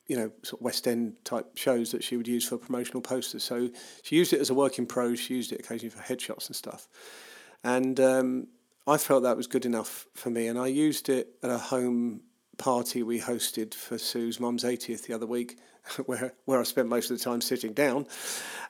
you 0.09 0.17
know 0.17 0.31
sort 0.43 0.61
of 0.61 0.65
West 0.65 0.87
End 0.87 1.15
type 1.25 1.57
shows 1.57 1.93
that 1.93 2.03
she 2.03 2.17
would 2.17 2.29
use 2.29 2.47
for 2.47 2.59
promotional 2.59 3.01
posters. 3.01 3.45
So 3.45 3.71
she 4.03 4.17
used 4.17 4.33
it 4.33 4.41
as 4.41 4.51
a 4.51 4.55
working 4.55 4.87
pro. 4.87 5.15
She 5.15 5.35
used 5.35 5.53
it 5.53 5.61
occasionally 5.61 5.91
for 5.91 6.03
headshots 6.03 6.49
and 6.49 6.57
stuff. 6.57 6.89
And 7.65 7.99
um, 8.01 8.47
I 8.87 8.97
felt 8.97 9.23
that 9.23 9.37
was 9.37 9.47
good 9.47 9.67
enough 9.67 10.07
for 10.15 10.31
me. 10.31 10.49
And 10.49 10.59
I 10.59 10.67
used 10.67 11.09
it 11.09 11.37
at 11.43 11.51
a 11.51 11.59
home 11.59 12.23
party 12.59 13.03
we 13.03 13.21
hosted 13.21 13.75
for 13.75 13.99
Sue's 13.99 14.39
mum's 14.41 14.65
80th 14.65 15.07
the 15.07 15.15
other 15.15 15.27
week, 15.27 15.59
where, 16.07 16.35
where 16.45 16.61
I 16.61 16.65
spent 16.65 16.89
most 16.89 17.11
of 17.11 17.19
the 17.19 17.25
time 17.25 17.41
sitting 17.41 17.73
down. 17.73 18.07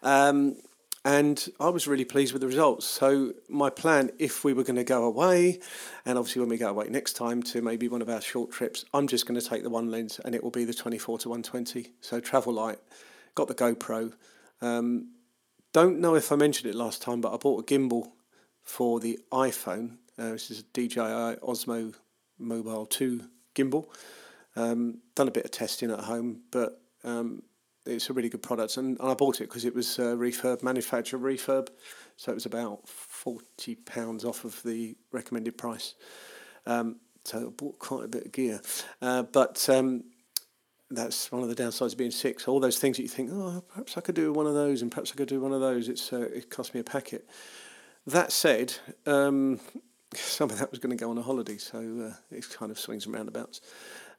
Um, 0.03 0.57
and 1.05 1.49
I 1.59 1.69
was 1.69 1.89
really 1.89 2.05
pleased 2.05 2.33
with 2.33 2.43
the 2.43 2.47
results. 2.47 2.87
So 2.87 3.33
my 3.49 3.71
plan, 3.71 4.11
if 4.21 4.45
we 4.45 4.53
were 4.53 4.63
going 4.63 4.77
to 4.77 4.85
go 4.85 5.05
away, 5.05 5.59
and 6.07 6.17
obviously 6.17 6.41
when 6.41 6.49
we 6.49 6.59
go 6.59 6.69
away 6.69 6.89
next 6.89 7.15
time 7.15 7.43
to 7.45 7.61
maybe 7.61 7.89
one 7.89 8.03
of 8.03 8.09
our 8.09 8.21
short 8.21 8.53
trips, 8.53 8.85
I'm 8.95 9.09
just 9.09 9.27
going 9.27 9.39
to 9.39 9.45
take 9.45 9.65
the 9.65 9.71
one 9.71 9.91
lens, 9.91 10.21
and 10.25 10.35
it 10.35 10.45
will 10.45 10.51
be 10.51 10.65
the 10.65 10.75
24 10.75 11.19
to 11.21 11.29
120. 11.29 11.93
So 12.01 12.21
travel 12.21 12.53
light, 12.53 12.79
got 13.35 13.49
the 13.49 13.55
GoPro. 13.55 14.13
Um, 14.61 15.09
don't 15.73 15.99
know 15.99 16.15
if 16.15 16.31
I 16.31 16.37
mentioned 16.37 16.73
it 16.73 16.77
last 16.77 17.03
time, 17.03 17.21
but 17.21 17.35
I 17.35 17.37
bought 17.37 17.63
a 17.63 17.67
gimbal 17.67 18.13
for 18.65 19.01
the 19.01 19.19
iPhone. 19.33 19.97
Uh, 20.19 20.33
this 20.33 20.51
is 20.51 20.61
a 20.61 20.63
DJI 20.63 21.41
Osmo 21.43 21.95
Mobile 22.39 22.87
2 22.87 23.23
gimbal. 23.55 23.87
Um, 24.57 24.99
done 25.15 25.29
a 25.29 25.33
bit 25.33 25.45
of 25.45 25.51
testing 25.51 25.91
at 25.91 26.01
home, 26.01 26.43
but 26.51 26.81
um, 27.05 27.43
it's 27.87 28.11
a 28.11 28.13
really 28.13 28.29
good 28.29 28.43
product. 28.43 28.77
And, 28.77 28.99
and 29.01 29.11
I 29.11 29.15
bought 29.15 29.41
it 29.41 29.49
because 29.49 29.65
it 29.65 29.75
was 29.75 29.99
uh, 29.99 30.15
refurb, 30.15 30.63
manufacturer 30.63 31.19
refurb. 31.19 31.69
So 32.17 32.31
it 32.31 32.35
was 32.35 32.47
about 32.47 32.87
£40 32.87 34.25
off 34.25 34.45
of 34.45 34.63
the 34.63 34.97
recommended 35.11 35.57
price. 35.57 35.95
Um, 36.67 36.97
so 37.25 37.47
I 37.47 37.51
bought 37.51 37.79
quite 37.79 38.05
a 38.05 38.09
bit 38.09 38.27
of 38.27 38.33
gear. 38.33 38.61
Uh, 39.01 39.23
but 39.23 39.69
um, 39.69 40.05
that's 40.91 41.33
one 41.33 41.43
of 41.43 41.49
the 41.49 41.55
downsides 41.55 41.93
of 41.93 41.99
being 41.99 42.11
six. 42.11 42.47
All 42.47 42.61
those 42.61 42.79
things 42.79 42.97
that 42.97 43.03
you 43.03 43.09
think, 43.09 43.31
oh, 43.33 43.63
perhaps 43.69 43.97
I 43.97 44.01
could 44.01 44.15
do 44.15 44.33
one 44.33 44.47
of 44.47 44.55
those, 44.55 44.83
and 44.83 44.91
perhaps 44.91 45.13
I 45.13 45.15
could 45.17 45.29
do 45.29 45.41
one 45.41 45.53
of 45.53 45.61
those. 45.61 45.89
It's 45.89 46.13
uh, 46.13 46.21
it 46.21 46.51
cost 46.51 46.75
me 46.75 46.81
a 46.81 46.85
packet. 46.85 47.29
That 48.07 48.33
said, 48.33 48.75
um, 49.07 49.61
some 50.13 50.51
of 50.51 50.59
that 50.59 50.71
was 50.71 50.81
going 50.81 50.97
to 50.97 51.03
go 51.03 51.11
on 51.11 51.19
a 51.19 51.23
holiday, 51.23 51.57
so 51.57 51.79
uh, 51.79 52.15
it 52.35 52.49
kind 52.51 52.73
of 52.73 52.79
swings 52.79 53.07
and 53.07 53.15
roundabouts. 53.15 53.61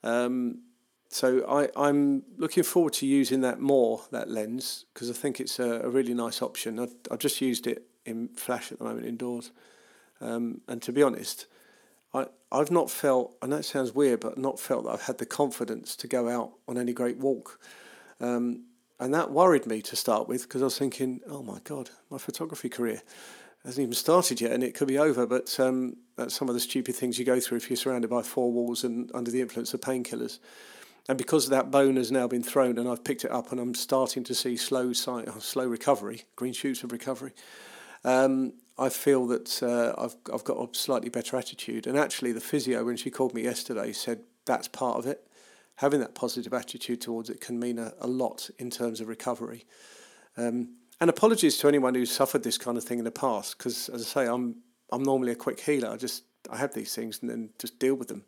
Um, 0.04 0.62
so 1.10 1.46
I, 1.48 1.70
I'm 1.76 2.24
looking 2.38 2.64
forward 2.64 2.94
to 2.94 3.06
using 3.06 3.42
that 3.42 3.60
more, 3.60 4.02
that 4.12 4.30
lens, 4.30 4.86
because 4.94 5.10
I 5.10 5.14
think 5.14 5.40
it's 5.40 5.60
a, 5.60 5.82
a 5.82 5.90
really 5.90 6.14
nice 6.14 6.42
option. 6.42 6.80
I've, 6.80 6.96
I've, 7.12 7.20
just 7.20 7.42
used 7.42 7.68
it 7.68 7.84
in 8.06 8.30
flash 8.30 8.72
at 8.72 8.80
the 8.80 8.86
moment 8.86 9.06
indoors. 9.06 9.52
Um, 10.22 10.62
and 10.68 10.82
to 10.82 10.94
be 10.94 11.04
honest, 11.04 11.46
I, 12.14 12.28
I've 12.52 12.72
not 12.72 12.90
felt, 12.90 13.36
I 13.42 13.48
know 13.48 13.58
it 13.58 13.66
sounds 13.66 13.94
weird, 13.94 14.22
but 14.22 14.38
not 14.38 14.60
felt 14.60 14.86
that 14.86 14.92
I've 14.92 15.04
had 15.04 15.18
the 15.18 15.26
confidence 15.26 15.96
to 15.98 16.08
go 16.08 16.30
out 16.30 16.54
on 16.70 16.78
any 16.78 16.94
great 16.94 17.18
walk. 17.18 17.60
Um, 18.22 18.64
and 19.00 19.14
that 19.14 19.32
worried 19.32 19.66
me 19.66 19.82
to 19.82 19.96
start 19.98 20.30
with 20.30 20.44
because 20.44 20.62
I 20.62 20.66
was 20.66 20.80
thinking, 20.80 21.20
oh 21.28 21.44
my 21.44 21.60
God, 21.66 21.90
my 22.10 22.18
photography 22.18 22.70
career 22.70 23.02
hasn't 23.66 23.84
even 23.84 23.94
started 23.94 24.42
yet 24.42 24.52
and 24.52 24.64
it 24.64 24.76
could 24.76 24.88
be 24.88 24.98
over. 24.98 25.26
But 25.26 25.58
um, 25.60 25.98
that's 26.16 26.36
some 26.36 26.50
of 26.50 26.54
the 26.54 26.60
stupid 26.60 26.96
things 26.96 27.18
you 27.18 27.26
go 27.26 27.40
through 27.40 27.58
if 27.58 27.70
you're 27.70 27.78
surrounded 27.78 28.10
by 28.10 28.22
four 28.22 28.52
walls 28.52 28.84
and 28.84 29.10
under 29.14 29.32
the 29.32 29.42
influence 29.42 29.74
of 29.74 29.82
painkillers. 29.82 30.40
And 31.10 31.18
because 31.18 31.50
that 31.50 31.70
bone 31.70 31.98
has 31.98 32.12
now 32.12 32.28
been 32.28 32.44
thrown 32.44 32.78
and 32.78 32.88
I've 32.88 33.04
picked 33.04 33.26
it 33.26 33.32
up 33.32 33.52
and 33.52 33.60
I'm 33.60 33.76
starting 33.76 34.24
to 34.26 34.34
see 34.34 34.56
slow 34.56 34.92
uh, 34.92 35.40
slow 35.40 35.68
recovery, 35.68 36.24
green 36.36 36.54
shoots 36.54 36.84
of 36.84 36.92
recovery, 36.92 37.34
um, 38.06 38.54
I 38.78 38.90
feel 38.90 39.28
that 39.28 39.62
uh, 39.62 39.94
I've, 40.02 40.16
I've 40.34 40.44
got 40.44 40.58
a 40.58 40.76
slightly 40.76 41.10
better 41.10 41.38
attitude. 41.38 41.88
And 41.88 41.98
actually, 41.98 42.32
the 42.32 42.42
physio, 42.42 42.86
when 42.86 42.98
she 42.98 43.12
called 43.12 43.34
me 43.34 43.44
yesterday, 43.44 43.92
said 43.92 44.22
that's 44.46 44.68
part 44.68 44.98
of 44.98 45.06
it. 45.06 45.28
having 45.76 46.00
that 46.00 46.16
positive 46.16 46.54
attitude 46.54 47.02
towards 47.02 47.30
it 47.30 47.42
can 47.42 47.60
mean 47.60 47.80
a, 47.80 47.94
a 48.00 48.08
lot 48.08 48.50
in 48.60 48.70
terms 48.70 49.02
of 49.02 49.08
recovery. 49.08 49.66
Um, 50.38 50.76
and 51.00 51.10
apologies 51.10 51.58
to 51.60 51.68
anyone 51.68 51.96
who's 51.96 52.12
suffered 52.12 52.44
this 52.44 52.58
kind 52.58 52.78
of 52.78 52.84
thing 52.84 53.00
in 53.00 53.06
the 53.06 53.12
past, 53.12 53.58
because 53.58 53.90
as 53.90 54.02
I 54.02 54.06
say, 54.06 54.28
I'm 54.28 54.58
I'm 54.92 55.04
normally 55.04 55.32
a 55.32 55.36
quick 55.36 55.60
healer. 55.60 55.90
I 55.90 55.98
just 55.98 56.24
I 56.50 56.58
have 56.58 56.74
these 56.74 56.94
things 56.94 57.20
and 57.22 57.30
then 57.30 57.50
just 57.60 57.80
deal 57.80 57.96
with 57.96 58.08
them. 58.08 58.24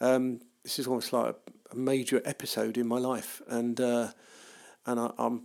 Um, 0.00 0.40
this 0.62 0.78
is 0.78 0.86
almost 0.86 1.12
like 1.12 1.34
a, 1.70 1.76
major 1.76 2.20
episode 2.26 2.76
in 2.76 2.86
my 2.86 2.98
life, 2.98 3.40
and 3.48 3.80
uh, 3.80 4.08
and 4.84 5.00
I, 5.00 5.10
I'm 5.18 5.42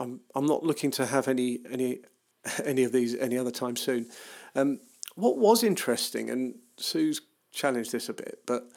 I'm 0.00 0.20
I'm 0.34 0.46
not 0.46 0.62
looking 0.62 0.90
to 0.92 1.06
have 1.06 1.26
any 1.26 1.60
any 1.70 2.00
any 2.64 2.84
of 2.84 2.92
these 2.92 3.16
any 3.16 3.36
other 3.38 3.50
time 3.50 3.76
soon. 3.76 4.08
Um, 4.54 4.80
what 5.14 5.38
was 5.38 5.62
interesting, 5.62 6.30
and 6.30 6.54
Sue's 6.76 7.20
challenged 7.52 7.92
this 7.92 8.08
a 8.08 8.14
bit, 8.14 8.40
but 8.46 8.68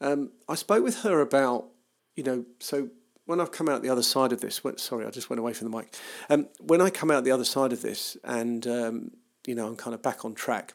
um, 0.00 0.30
I 0.48 0.54
spoke 0.54 0.84
with 0.84 1.00
her 1.02 1.20
about 1.20 1.66
you 2.14 2.24
know 2.24 2.44
so 2.60 2.88
when 3.26 3.40
I've 3.40 3.52
come 3.52 3.68
out 3.68 3.82
the 3.82 3.88
other 3.88 4.02
side 4.02 4.32
of 4.32 4.40
this, 4.40 4.64
when, 4.64 4.78
sorry, 4.78 5.06
I 5.06 5.10
just 5.10 5.30
went 5.30 5.40
away 5.40 5.52
from 5.52 5.70
the 5.70 5.76
mic. 5.76 5.94
Um, 6.28 6.48
when 6.60 6.80
I 6.80 6.90
come 6.90 7.10
out 7.10 7.24
the 7.24 7.30
other 7.30 7.44
side 7.44 7.72
of 7.72 7.82
this, 7.82 8.16
and 8.24 8.66
um, 8.66 9.10
you 9.46 9.54
know 9.54 9.66
I'm 9.66 9.76
kind 9.76 9.94
of 9.94 10.02
back 10.02 10.24
on 10.24 10.34
track, 10.34 10.74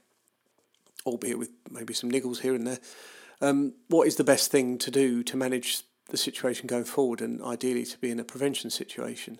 albeit 1.06 1.38
with 1.38 1.52
maybe 1.70 1.94
some 1.94 2.12
niggles 2.12 2.40
here 2.40 2.56
and 2.56 2.66
there. 2.66 2.80
Um, 3.42 3.74
what 3.88 4.08
is 4.08 4.16
the 4.16 4.24
best 4.24 4.50
thing 4.50 4.78
to 4.80 4.90
do 4.90 5.22
to 5.24 5.38
manage 5.38 5.84
the 6.10 6.18
situation 6.18 6.68
going 6.68 6.86
forward, 6.86 7.22
and 7.22 7.42
ideally 7.44 7.86
to 7.86 7.98
be 7.98 8.12
in 8.12 8.20
a 8.20 8.24
prevention 8.24 8.70
situation? 8.70 9.40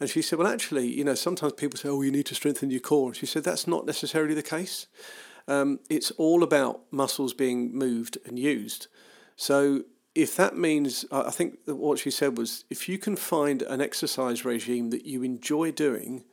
And 0.00 0.08
she 0.08 0.22
said, 0.22 0.38
Well, 0.38 0.48
actually, 0.48 0.88
you 0.88 1.04
know, 1.04 1.14
sometimes 1.14 1.52
people 1.52 1.78
say, 1.78 1.90
Oh, 1.90 2.00
you 2.00 2.10
need 2.10 2.26
to 2.26 2.34
strengthen 2.34 2.70
your 2.70 2.80
core. 2.80 3.08
And 3.08 3.16
she 3.16 3.26
said, 3.26 3.44
That's 3.44 3.66
not 3.66 3.86
necessarily 3.86 4.34
the 4.34 4.42
case. 4.42 4.86
Um, 5.46 5.80
it's 5.90 6.10
all 6.12 6.42
about 6.42 6.80
muscles 6.90 7.34
being 7.34 7.76
moved 7.76 8.16
and 8.24 8.38
used. 8.38 8.86
So 9.36 9.84
if 10.22 10.36
that 10.36 10.56
means, 10.56 11.04
I 11.10 11.30
think 11.30 11.58
what 11.66 11.98
she 11.98 12.10
said 12.10 12.38
was, 12.38 12.64
if 12.70 12.88
you 12.88 12.98
can 12.98 13.16
find 13.16 13.62
an 13.62 13.80
exercise 13.80 14.44
regime 14.44 14.90
that 14.90 15.06
you 15.06 15.22
enjoy 15.22 15.72
doing 15.72 16.24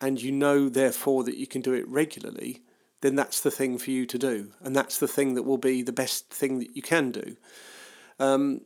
and 0.00 0.20
you 0.20 0.32
know, 0.32 0.68
therefore, 0.68 1.24
that 1.24 1.36
you 1.36 1.46
can 1.46 1.60
do 1.60 1.72
it 1.72 1.86
regularly, 1.88 2.62
then 3.02 3.14
that's 3.14 3.40
the 3.40 3.50
thing 3.50 3.78
for 3.78 3.90
you 3.90 4.06
to 4.06 4.18
do. 4.18 4.52
And 4.60 4.74
that's 4.74 4.98
the 4.98 5.08
thing 5.08 5.34
that 5.34 5.44
will 5.44 5.58
be 5.58 5.82
the 5.82 5.92
best 5.92 6.30
thing 6.30 6.58
that 6.58 6.74
you 6.74 6.82
can 6.82 7.10
do. 7.10 7.36
Um, 8.18 8.62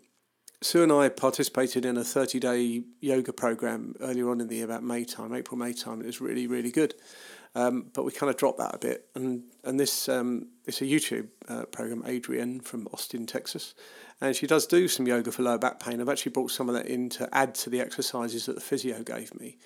Sue 0.62 0.83
and 0.83 0.93
I 0.93 1.09
participated 1.11 1.85
in 1.85 1.97
a 1.97 2.05
30 2.05 2.41
day 2.41 2.85
yoga 3.01 3.33
program 3.33 3.95
earlier 4.01 4.31
on 4.31 4.41
in 4.41 4.49
the 4.49 4.57
year, 4.57 4.65
about 4.65 4.83
May 4.83 5.05
time, 5.05 5.35
April, 5.35 5.59
May 5.59 5.73
time. 5.75 6.01
It 6.01 6.07
was 6.07 6.21
really, 6.21 6.47
really 6.47 6.71
good. 6.71 6.95
Um, 7.57 7.87
but 7.95 8.05
we 8.05 8.12
kind 8.12 8.29
of 8.29 8.37
dropped 8.37 8.59
that 8.59 8.75
a 8.75 8.79
bit. 8.79 9.09
And, 9.14 9.45
and 9.64 9.81
this 9.81 10.11
um, 10.11 10.49
it's 10.66 10.83
a 10.83 10.85
YouTube 10.85 11.29
uh, 11.49 11.64
program, 11.64 12.03
Adriene 12.03 12.62
from 12.62 12.87
Austin, 12.92 13.25
Texas. 13.25 13.75
And 14.21 14.37
she 14.37 14.47
does 14.47 14.66
do 14.66 14.88
some 14.88 15.07
yoga 15.07 15.33
for 15.33 15.42
lower 15.42 15.57
back 15.57 15.81
pain. 15.81 16.03
I've 16.03 16.11
actually 16.11 16.33
brought 16.33 16.51
some 16.51 16.69
of 16.69 16.75
that 16.75 16.87
in 16.87 17.09
to 17.11 17.35
add 17.35 17.55
to 17.57 17.71
the 17.71 17.81
exercises 17.81 18.45
that 18.45 18.57
the 18.57 18.61
physio 18.61 19.03
gave 19.03 19.35
me. 19.40 19.57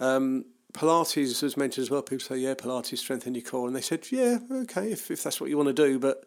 Um, 0.00 0.44
Pilates 0.72 1.40
was 1.40 1.56
mentioned 1.56 1.84
as 1.84 1.90
well. 1.90 2.02
People 2.02 2.24
say, 2.24 2.38
yeah, 2.38 2.54
Pilates 2.54 2.98
strengthen 2.98 3.36
your 3.36 3.44
core. 3.44 3.68
And 3.68 3.76
they 3.76 3.80
said, 3.80 4.10
yeah, 4.10 4.38
okay, 4.50 4.90
if, 4.90 5.08
if 5.12 5.22
that's 5.22 5.40
what 5.40 5.50
you 5.50 5.56
want 5.56 5.68
to 5.68 5.72
do. 5.72 6.00
But 6.00 6.24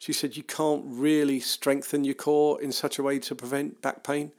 she 0.00 0.12
said 0.12 0.36
you 0.36 0.42
can't 0.42 0.82
really 0.84 1.38
strengthen 1.38 2.02
your 2.02 2.14
core 2.14 2.60
in 2.60 2.72
such 2.72 2.98
a 2.98 3.04
way 3.04 3.20
to 3.20 3.36
prevent 3.36 3.80
back 3.82 4.02
pain. 4.02 4.32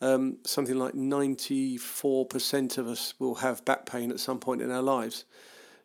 Um, 0.00 0.38
something 0.46 0.78
like 0.78 0.94
94% 0.94 2.78
of 2.78 2.86
us 2.88 3.12
will 3.18 3.34
have 3.36 3.62
back 3.66 3.84
pain 3.84 4.10
at 4.10 4.20
some 4.20 4.38
point 4.38 4.62
in 4.62 4.70
our 4.70 4.80
lives. 4.80 5.26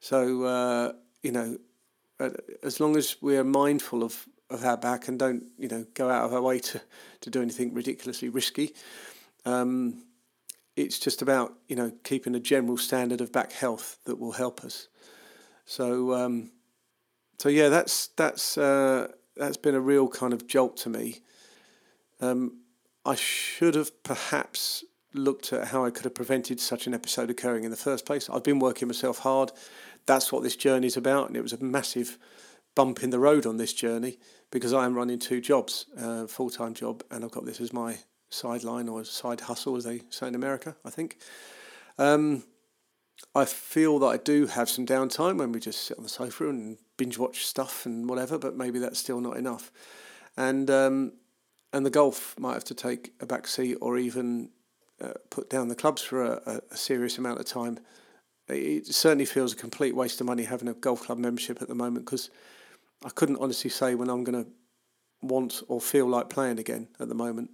So, 0.05 0.43
uh, 0.43 0.93
you 1.23 1.31
know, 1.31 1.57
as 2.61 2.79
long 2.79 2.95
as 2.95 3.15
we're 3.23 3.43
mindful 3.43 4.03
of, 4.03 4.27
of 4.51 4.63
our 4.63 4.77
back 4.77 5.07
and 5.07 5.17
don't, 5.17 5.45
you 5.57 5.67
know, 5.67 5.83
go 5.95 6.11
out 6.11 6.25
of 6.25 6.31
our 6.31 6.43
way 6.43 6.59
to, 6.59 6.79
to 7.21 7.31
do 7.31 7.41
anything 7.41 7.73
ridiculously 7.73 8.29
risky, 8.29 8.75
um, 9.45 10.03
it's 10.75 10.99
just 10.99 11.23
about, 11.23 11.55
you 11.67 11.75
know, 11.75 11.91
keeping 12.03 12.35
a 12.35 12.39
general 12.39 12.77
standard 12.77 13.19
of 13.19 13.31
back 13.31 13.51
health 13.51 13.97
that 14.05 14.19
will 14.19 14.33
help 14.33 14.63
us. 14.63 14.89
So, 15.65 16.13
um, 16.13 16.51
so 17.39 17.49
yeah, 17.49 17.69
that's 17.69 18.09
that's 18.09 18.59
uh, 18.59 19.07
that's 19.35 19.57
been 19.57 19.73
a 19.73 19.81
real 19.81 20.07
kind 20.07 20.33
of 20.33 20.45
jolt 20.45 20.77
to 20.77 20.89
me. 20.89 21.21
Um, 22.21 22.59
I 23.03 23.15
should 23.15 23.73
have 23.73 24.03
perhaps 24.03 24.83
looked 25.15 25.51
at 25.53 25.69
how 25.69 25.83
I 25.83 25.89
could 25.89 26.03
have 26.03 26.13
prevented 26.13 26.59
such 26.59 26.85
an 26.85 26.93
episode 26.93 27.29
occurring 27.29 27.63
in 27.63 27.71
the 27.71 27.77
first 27.77 28.05
place. 28.05 28.29
I've 28.29 28.43
been 28.43 28.59
working 28.59 28.87
myself 28.87 29.19
hard. 29.19 29.51
That's 30.05 30.31
what 30.31 30.43
this 30.43 30.55
journey 30.55 30.87
is 30.87 30.97
about, 30.97 31.27
and 31.27 31.37
it 31.37 31.41
was 31.41 31.53
a 31.53 31.63
massive 31.63 32.17
bump 32.75 33.03
in 33.03 33.09
the 33.09 33.19
road 33.19 33.45
on 33.45 33.57
this 33.57 33.73
journey 33.73 34.17
because 34.51 34.73
I 34.73 34.85
am 34.85 34.95
running 34.95 35.19
two 35.19 35.41
jobs, 35.41 35.85
uh, 35.97 36.27
full 36.27 36.49
time 36.49 36.73
job, 36.73 37.03
and 37.09 37.23
I've 37.23 37.31
got 37.31 37.45
this 37.45 37.61
as 37.61 37.73
my 37.73 37.97
sideline 38.29 38.89
or 38.89 39.03
side 39.03 39.41
hustle, 39.41 39.75
as 39.75 39.85
they 39.85 40.01
say 40.09 40.27
in 40.27 40.35
America, 40.35 40.75
I 40.85 40.89
think. 40.89 41.17
Um, 41.97 42.43
I 43.33 43.45
feel 43.45 43.99
that 43.99 44.07
I 44.07 44.17
do 44.17 44.47
have 44.47 44.69
some 44.69 44.85
downtime 44.85 45.37
when 45.37 45.51
we 45.51 45.59
just 45.59 45.81
sit 45.83 45.97
on 45.97 46.03
the 46.03 46.09
sofa 46.09 46.49
and 46.49 46.77
binge 46.97 47.17
watch 47.17 47.45
stuff 47.45 47.85
and 47.85 48.09
whatever, 48.09 48.37
but 48.37 48.55
maybe 48.55 48.79
that's 48.79 48.99
still 48.99 49.21
not 49.21 49.37
enough. 49.37 49.71
And 50.37 50.69
um, 50.69 51.13
and 51.73 51.85
the 51.85 51.89
golf 51.89 52.35
might 52.39 52.53
have 52.53 52.63
to 52.65 52.73
take 52.73 53.13
a 53.19 53.25
back 53.25 53.47
seat 53.47 53.75
or 53.81 53.97
even 53.97 54.49
uh, 55.01 55.13
put 55.29 55.49
down 55.49 55.67
the 55.67 55.75
clubs 55.75 56.01
for 56.01 56.23
a, 56.23 56.61
a, 56.71 56.77
serious 56.77 57.17
amount 57.17 57.39
of 57.39 57.45
time. 57.45 57.79
It 58.47 58.87
certainly 58.87 59.25
feels 59.25 59.53
a 59.53 59.55
complete 59.55 59.95
waste 59.95 60.21
of 60.21 60.27
money 60.27 60.43
having 60.43 60.67
a 60.67 60.73
golf 60.73 61.01
club 61.01 61.17
membership 61.17 61.61
at 61.61 61.67
the 61.67 61.75
moment 61.75 62.05
because 62.05 62.29
I 63.03 63.09
couldn't 63.09 63.37
honestly 63.37 63.69
say 63.69 63.95
when 63.95 64.09
I'm 64.09 64.23
going 64.23 64.43
to 64.43 64.49
want 65.21 65.63
or 65.67 65.81
feel 65.81 66.07
like 66.07 66.29
playing 66.29 66.59
again 66.59 66.87
at 66.99 67.09
the 67.09 67.15
moment. 67.15 67.49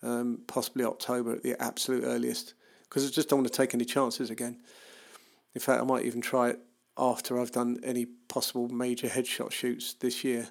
Um, 0.00 0.42
possibly 0.46 0.84
October 0.84 1.32
at 1.32 1.42
the 1.42 1.60
absolute 1.60 2.04
earliest 2.04 2.54
because 2.88 3.04
I 3.04 3.10
just 3.10 3.28
don't 3.28 3.40
want 3.40 3.52
to 3.52 3.56
take 3.56 3.74
any 3.74 3.84
chances 3.84 4.30
again. 4.30 4.58
In 5.54 5.60
fact, 5.60 5.80
I 5.80 5.84
might 5.84 6.04
even 6.04 6.20
try 6.20 6.50
it 6.50 6.60
after 6.96 7.40
I've 7.40 7.50
done 7.50 7.80
any 7.82 8.06
possible 8.28 8.68
major 8.68 9.08
headshot 9.08 9.50
shoots 9.50 9.94
this 9.94 10.22
year. 10.22 10.48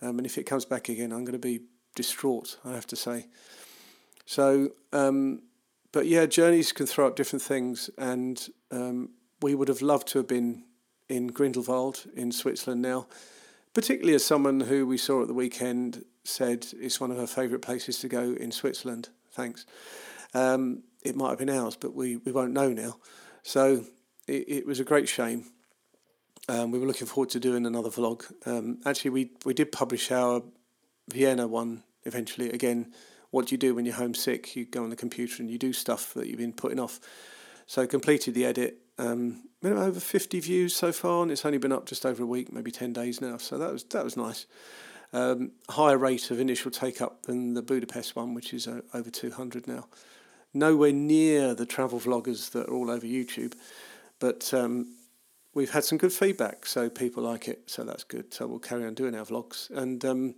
Um, 0.00 0.18
and 0.18 0.26
if 0.26 0.38
it 0.38 0.44
comes 0.44 0.64
back 0.64 0.88
again, 0.88 1.12
I'm 1.12 1.24
going 1.24 1.32
to 1.32 1.38
be 1.38 1.60
distraught, 1.94 2.58
I 2.64 2.72
have 2.72 2.86
to 2.88 2.96
say. 2.96 3.26
So, 4.24 4.70
um, 4.92 5.42
but 5.92 6.06
yeah, 6.06 6.26
journeys 6.26 6.72
can 6.72 6.86
throw 6.86 7.06
up 7.06 7.16
different 7.16 7.42
things. 7.42 7.90
And 7.98 8.48
um, 8.70 9.10
we 9.42 9.54
would 9.54 9.68
have 9.68 9.82
loved 9.82 10.08
to 10.08 10.18
have 10.18 10.28
been 10.28 10.64
in 11.08 11.28
Grindelwald 11.28 12.04
in 12.14 12.32
Switzerland 12.32 12.82
now, 12.82 13.06
particularly 13.74 14.14
as 14.14 14.24
someone 14.24 14.60
who 14.60 14.86
we 14.86 14.96
saw 14.96 15.22
at 15.22 15.28
the 15.28 15.34
weekend 15.34 16.04
said 16.24 16.66
it's 16.78 17.00
one 17.00 17.10
of 17.10 17.16
her 17.16 17.26
favourite 17.26 17.62
places 17.62 17.98
to 17.98 18.08
go 18.08 18.34
in 18.34 18.52
Switzerland. 18.52 19.08
Thanks. 19.32 19.66
Um, 20.34 20.82
it 21.02 21.16
might 21.16 21.30
have 21.30 21.38
been 21.38 21.50
ours, 21.50 21.76
but 21.76 21.94
we, 21.94 22.16
we 22.18 22.32
won't 22.32 22.52
know 22.52 22.72
now. 22.72 22.98
So 23.42 23.84
it, 24.26 24.44
it 24.48 24.66
was 24.66 24.80
a 24.80 24.84
great 24.84 25.08
shame. 25.08 25.46
Um, 26.48 26.70
we 26.70 26.78
were 26.78 26.86
looking 26.86 27.06
forward 27.06 27.30
to 27.30 27.40
doing 27.40 27.66
another 27.66 27.90
vlog. 27.90 28.24
Um, 28.46 28.80
actually, 28.84 29.10
we 29.10 29.30
we 29.44 29.54
did 29.54 29.70
publish 29.70 30.10
our 30.10 30.42
Vienna 31.08 31.46
one 31.46 31.84
eventually. 32.04 32.50
Again, 32.50 32.92
what 33.30 33.46
do 33.46 33.54
you 33.54 33.58
do 33.58 33.74
when 33.74 33.84
you're 33.84 33.94
homesick? 33.94 34.56
You 34.56 34.64
go 34.64 34.82
on 34.82 34.90
the 34.90 34.96
computer 34.96 35.42
and 35.42 35.50
you 35.50 35.58
do 35.58 35.72
stuff 35.72 36.14
that 36.14 36.26
you've 36.26 36.38
been 36.38 36.52
putting 36.52 36.80
off. 36.80 36.98
So 37.70 37.86
completed 37.86 38.34
the 38.34 38.46
edit. 38.46 38.78
Um, 38.98 39.44
over 39.62 40.00
fifty 40.00 40.40
views 40.40 40.74
so 40.74 40.90
far, 40.90 41.22
and 41.22 41.30
it's 41.30 41.44
only 41.44 41.58
been 41.58 41.70
up 41.70 41.86
just 41.86 42.04
over 42.04 42.24
a 42.24 42.26
week, 42.26 42.52
maybe 42.52 42.72
ten 42.72 42.92
days 42.92 43.20
now. 43.20 43.36
So 43.36 43.58
that 43.58 43.72
was 43.72 43.84
that 43.84 44.02
was 44.02 44.16
nice. 44.16 44.46
Um, 45.12 45.52
higher 45.68 45.96
rate 45.96 46.32
of 46.32 46.40
initial 46.40 46.72
take 46.72 47.00
up 47.00 47.26
than 47.26 47.54
the 47.54 47.62
Budapest 47.62 48.16
one, 48.16 48.34
which 48.34 48.52
is 48.52 48.66
uh, 48.66 48.80
over 48.92 49.08
two 49.08 49.30
hundred 49.30 49.68
now. 49.68 49.86
Nowhere 50.52 50.92
near 50.92 51.54
the 51.54 51.64
travel 51.64 52.00
vloggers 52.00 52.50
that 52.50 52.68
are 52.68 52.74
all 52.74 52.90
over 52.90 53.06
YouTube. 53.06 53.54
But 54.18 54.52
um, 54.52 54.96
we've 55.54 55.70
had 55.70 55.84
some 55.84 55.96
good 55.96 56.12
feedback, 56.12 56.66
so 56.66 56.90
people 56.90 57.22
like 57.22 57.46
it, 57.46 57.70
so 57.70 57.84
that's 57.84 58.02
good. 58.02 58.34
So 58.34 58.48
we'll 58.48 58.58
carry 58.58 58.84
on 58.84 58.94
doing 58.94 59.14
our 59.14 59.24
vlogs. 59.24 59.70
And 59.70 60.04
um, 60.04 60.34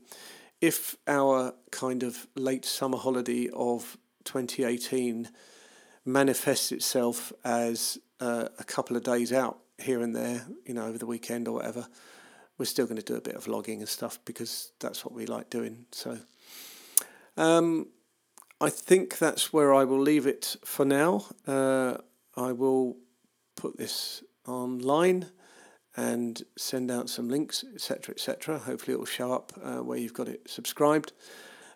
if 0.61 0.97
our 1.07 1.55
kind 1.71 2.03
of 2.03 2.27
late 2.35 2.66
summer 2.66 2.99
holiday 2.99 3.49
of 3.55 3.97
2018 4.25 5.31
manifests 6.05 6.73
itself 6.73 7.33
as 7.45 7.99
uh, 8.21 8.49
a 8.59 8.65
couple 8.65 8.97
of 8.97 9.03
days 9.03 9.33
out 9.33 9.59
here 9.79 10.01
and 10.01 10.15
there, 10.15 10.47
you 10.65 10.75
know, 10.75 10.87
over 10.87 10.99
the 10.99 11.07
weekend 11.07 11.49
or 11.49 11.55
whatever, 11.55 11.87
we're 12.59 12.65
still 12.67 12.87
going 12.87 12.97
to 12.97 13.03
do 13.03 13.17
a 13.17 13.21
bit 13.21 13.35
of 13.35 13.45
vlogging 13.45 13.79
and 13.79 13.88
stuff 13.88 14.19
because 14.25 14.73
that's 14.81 15.05
what 15.05 15.15
we 15.15 15.27
like 15.27 15.51
doing. 15.51 15.87
So 15.91 16.19
um, 17.37 17.88
I 18.61 18.71
think 18.71 19.19
that's 19.19 19.53
where 19.53 19.75
I 19.75 19.85
will 19.85 20.01
leave 20.01 20.27
it 20.27 20.57
for 20.65 20.85
now. 20.85 21.27
Uh, 21.47 21.97
I 22.37 22.53
will 22.53 22.97
put 23.57 23.77
this 23.77 24.23
online 24.47 25.27
and 25.97 26.43
send 26.57 26.91
out 26.91 27.11
some 27.11 27.29
links, 27.29 27.65
etc., 27.75 28.15
etc. 28.15 28.59
Hopefully, 28.59 28.95
it 28.95 28.99
will 28.99 29.07
show 29.07 29.33
up 29.33 29.53
uh, 29.62 29.79
where 29.79 29.99
you've 29.99 30.15
got 30.15 30.29
it 30.29 30.49
subscribed. 30.49 31.12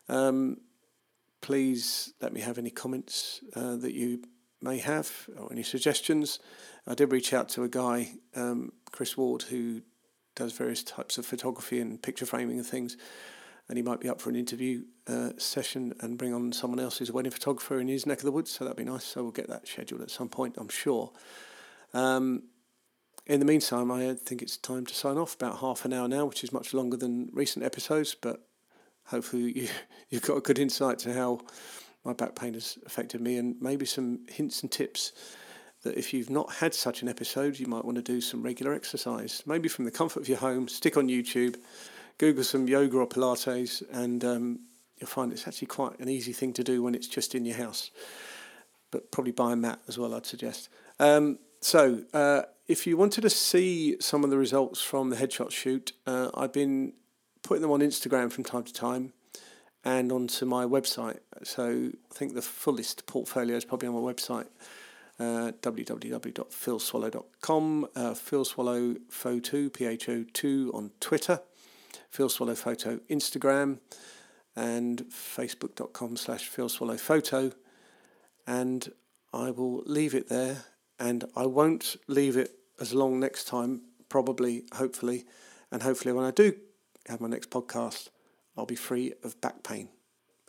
Um, 0.08 0.58
please 1.40 2.12
let 2.20 2.32
me 2.32 2.40
have 2.40 2.58
any 2.58 2.70
comments 2.70 3.40
uh, 3.54 3.76
that 3.76 3.92
you 3.92 4.22
may 4.60 4.78
have 4.78 5.10
or 5.38 5.52
any 5.52 5.62
suggestions. 5.62 6.38
I 6.86 6.94
did 6.94 7.12
reach 7.12 7.32
out 7.32 7.48
to 7.50 7.64
a 7.64 7.68
guy, 7.68 8.12
um, 8.34 8.72
Chris 8.90 9.16
Ward, 9.16 9.42
who 9.42 9.82
does 10.34 10.52
various 10.52 10.82
types 10.82 11.18
of 11.18 11.26
photography 11.26 11.80
and 11.80 12.00
picture 12.00 12.26
framing 12.26 12.58
and 12.58 12.66
things. 12.66 12.96
and 13.68 13.76
he 13.76 13.82
might 13.82 14.00
be 14.00 14.08
up 14.08 14.20
for 14.20 14.30
an 14.30 14.36
interview 14.36 14.84
uh, 15.08 15.30
session 15.38 15.92
and 16.00 16.18
bring 16.18 16.32
on 16.32 16.52
someone 16.52 16.78
else 16.78 16.98
who's 16.98 17.10
a 17.10 17.12
wedding 17.12 17.32
photographer 17.32 17.80
in 17.80 17.88
his 17.88 18.06
neck 18.06 18.18
of 18.18 18.24
the 18.24 18.32
woods. 18.32 18.50
So 18.50 18.64
that'd 18.64 18.76
be 18.76 18.84
nice. 18.84 19.04
So 19.04 19.22
we'll 19.22 19.32
get 19.32 19.48
that 19.48 19.66
scheduled 19.66 20.02
at 20.02 20.10
some 20.10 20.28
point, 20.28 20.54
I'm 20.56 20.68
sure. 20.68 21.10
Um, 21.92 22.44
in 23.26 23.40
the 23.40 23.46
meantime, 23.46 23.90
I 23.90 24.14
think 24.14 24.40
it's 24.40 24.56
time 24.56 24.86
to 24.86 24.94
sign 24.94 25.16
off. 25.18 25.34
About 25.34 25.58
half 25.58 25.84
an 25.84 25.92
hour 25.92 26.06
now, 26.06 26.26
which 26.26 26.44
is 26.44 26.52
much 26.52 26.72
longer 26.72 26.96
than 26.96 27.28
recent 27.32 27.64
episodes, 27.64 28.14
but 28.14 28.45
hopefully 29.06 29.52
you, 29.52 29.68
you've 30.10 30.22
got 30.22 30.36
a 30.36 30.40
good 30.40 30.58
insight 30.58 30.98
to 31.00 31.12
how 31.12 31.40
my 32.04 32.12
back 32.12 32.34
pain 32.34 32.54
has 32.54 32.78
affected 32.86 33.20
me 33.20 33.36
and 33.36 33.56
maybe 33.60 33.84
some 33.84 34.20
hints 34.28 34.62
and 34.62 34.70
tips 34.70 35.12
that 35.82 35.98
if 35.98 36.12
you've 36.12 36.30
not 36.30 36.52
had 36.52 36.74
such 36.74 37.02
an 37.02 37.08
episode, 37.08 37.58
you 37.58 37.66
might 37.66 37.84
want 37.84 37.96
to 37.96 38.02
do 38.02 38.20
some 38.20 38.42
regular 38.42 38.72
exercise. 38.72 39.42
Maybe 39.46 39.68
from 39.68 39.84
the 39.84 39.90
comfort 39.90 40.20
of 40.20 40.28
your 40.28 40.38
home, 40.38 40.68
stick 40.68 40.96
on 40.96 41.08
YouTube, 41.08 41.56
Google 42.18 42.44
some 42.44 42.66
yoga 42.68 42.98
or 42.98 43.08
Pilates, 43.08 43.82
and 43.92 44.24
um, 44.24 44.60
you'll 44.98 45.08
find 45.08 45.32
it's 45.32 45.46
actually 45.46 45.68
quite 45.68 45.98
an 45.98 46.08
easy 46.08 46.32
thing 46.32 46.52
to 46.54 46.64
do 46.64 46.82
when 46.82 46.94
it's 46.94 47.08
just 47.08 47.34
in 47.34 47.44
your 47.44 47.56
house. 47.56 47.90
But 48.90 49.10
probably 49.10 49.32
buy 49.32 49.52
a 49.52 49.56
mat 49.56 49.80
as 49.88 49.98
well, 49.98 50.14
I'd 50.14 50.26
suggest. 50.26 50.68
Um, 50.98 51.38
so, 51.60 52.04
uh, 52.12 52.42
if 52.68 52.86
you 52.86 52.96
wanted 52.96 53.20
to 53.22 53.30
see 53.30 53.96
some 54.00 54.24
of 54.24 54.30
the 54.30 54.38
results 54.38 54.82
from 54.82 55.10
the 55.10 55.16
headshot 55.16 55.50
shoot, 55.50 55.92
uh, 56.06 56.30
I've 56.34 56.52
been 56.52 56.94
putting 57.46 57.62
them 57.62 57.70
on 57.70 57.80
Instagram 57.80 58.30
from 58.30 58.44
time 58.44 58.64
to 58.64 58.72
time 58.72 59.12
and 59.84 60.10
onto 60.10 60.44
my 60.44 60.64
website. 60.64 61.20
So 61.44 61.92
I 62.10 62.14
think 62.14 62.34
the 62.34 62.42
fullest 62.42 63.06
portfolio 63.06 63.56
is 63.56 63.64
probably 63.64 63.86
on 63.86 63.94
my 63.94 64.00
website, 64.00 64.48
uh, 65.20 65.52
www.philswallow.com, 65.62 67.86
uh, 67.94 68.14
Phil 68.14 68.44
Swallow 68.44 68.96
Photo, 69.08 69.68
P-H-O-2 69.68 70.74
on 70.74 70.90
Twitter, 70.98 71.40
Phil 72.10 72.28
Swallow 72.28 72.56
Photo 72.56 72.98
Instagram, 73.08 73.78
and 74.56 75.04
facebook.com 75.04 76.16
slash 76.16 76.48
Phil 76.48 76.68
Swallow 76.68 76.96
Photo. 76.96 77.52
And 78.44 78.90
I 79.32 79.52
will 79.52 79.84
leave 79.86 80.16
it 80.16 80.28
there, 80.28 80.64
and 80.98 81.22
I 81.36 81.46
won't 81.46 81.94
leave 82.08 82.36
it 82.36 82.58
as 82.80 82.92
long 82.92 83.20
next 83.20 83.46
time, 83.46 83.82
probably, 84.08 84.64
hopefully, 84.74 85.26
and 85.70 85.84
hopefully 85.84 86.12
when 86.12 86.24
I 86.24 86.32
do 86.32 86.54
have 87.08 87.20
my 87.20 87.28
next 87.28 87.50
podcast, 87.50 88.08
I'll 88.56 88.66
be 88.66 88.74
free 88.74 89.12
of 89.22 89.40
back 89.40 89.62
pain 89.62 89.88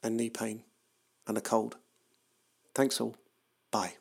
and 0.03 0.17
knee 0.17 0.29
pain 0.29 0.63
and 1.27 1.37
a 1.37 1.41
cold. 1.41 1.77
Thanks 2.73 3.01
all. 3.01 3.15
Bye. 3.71 3.95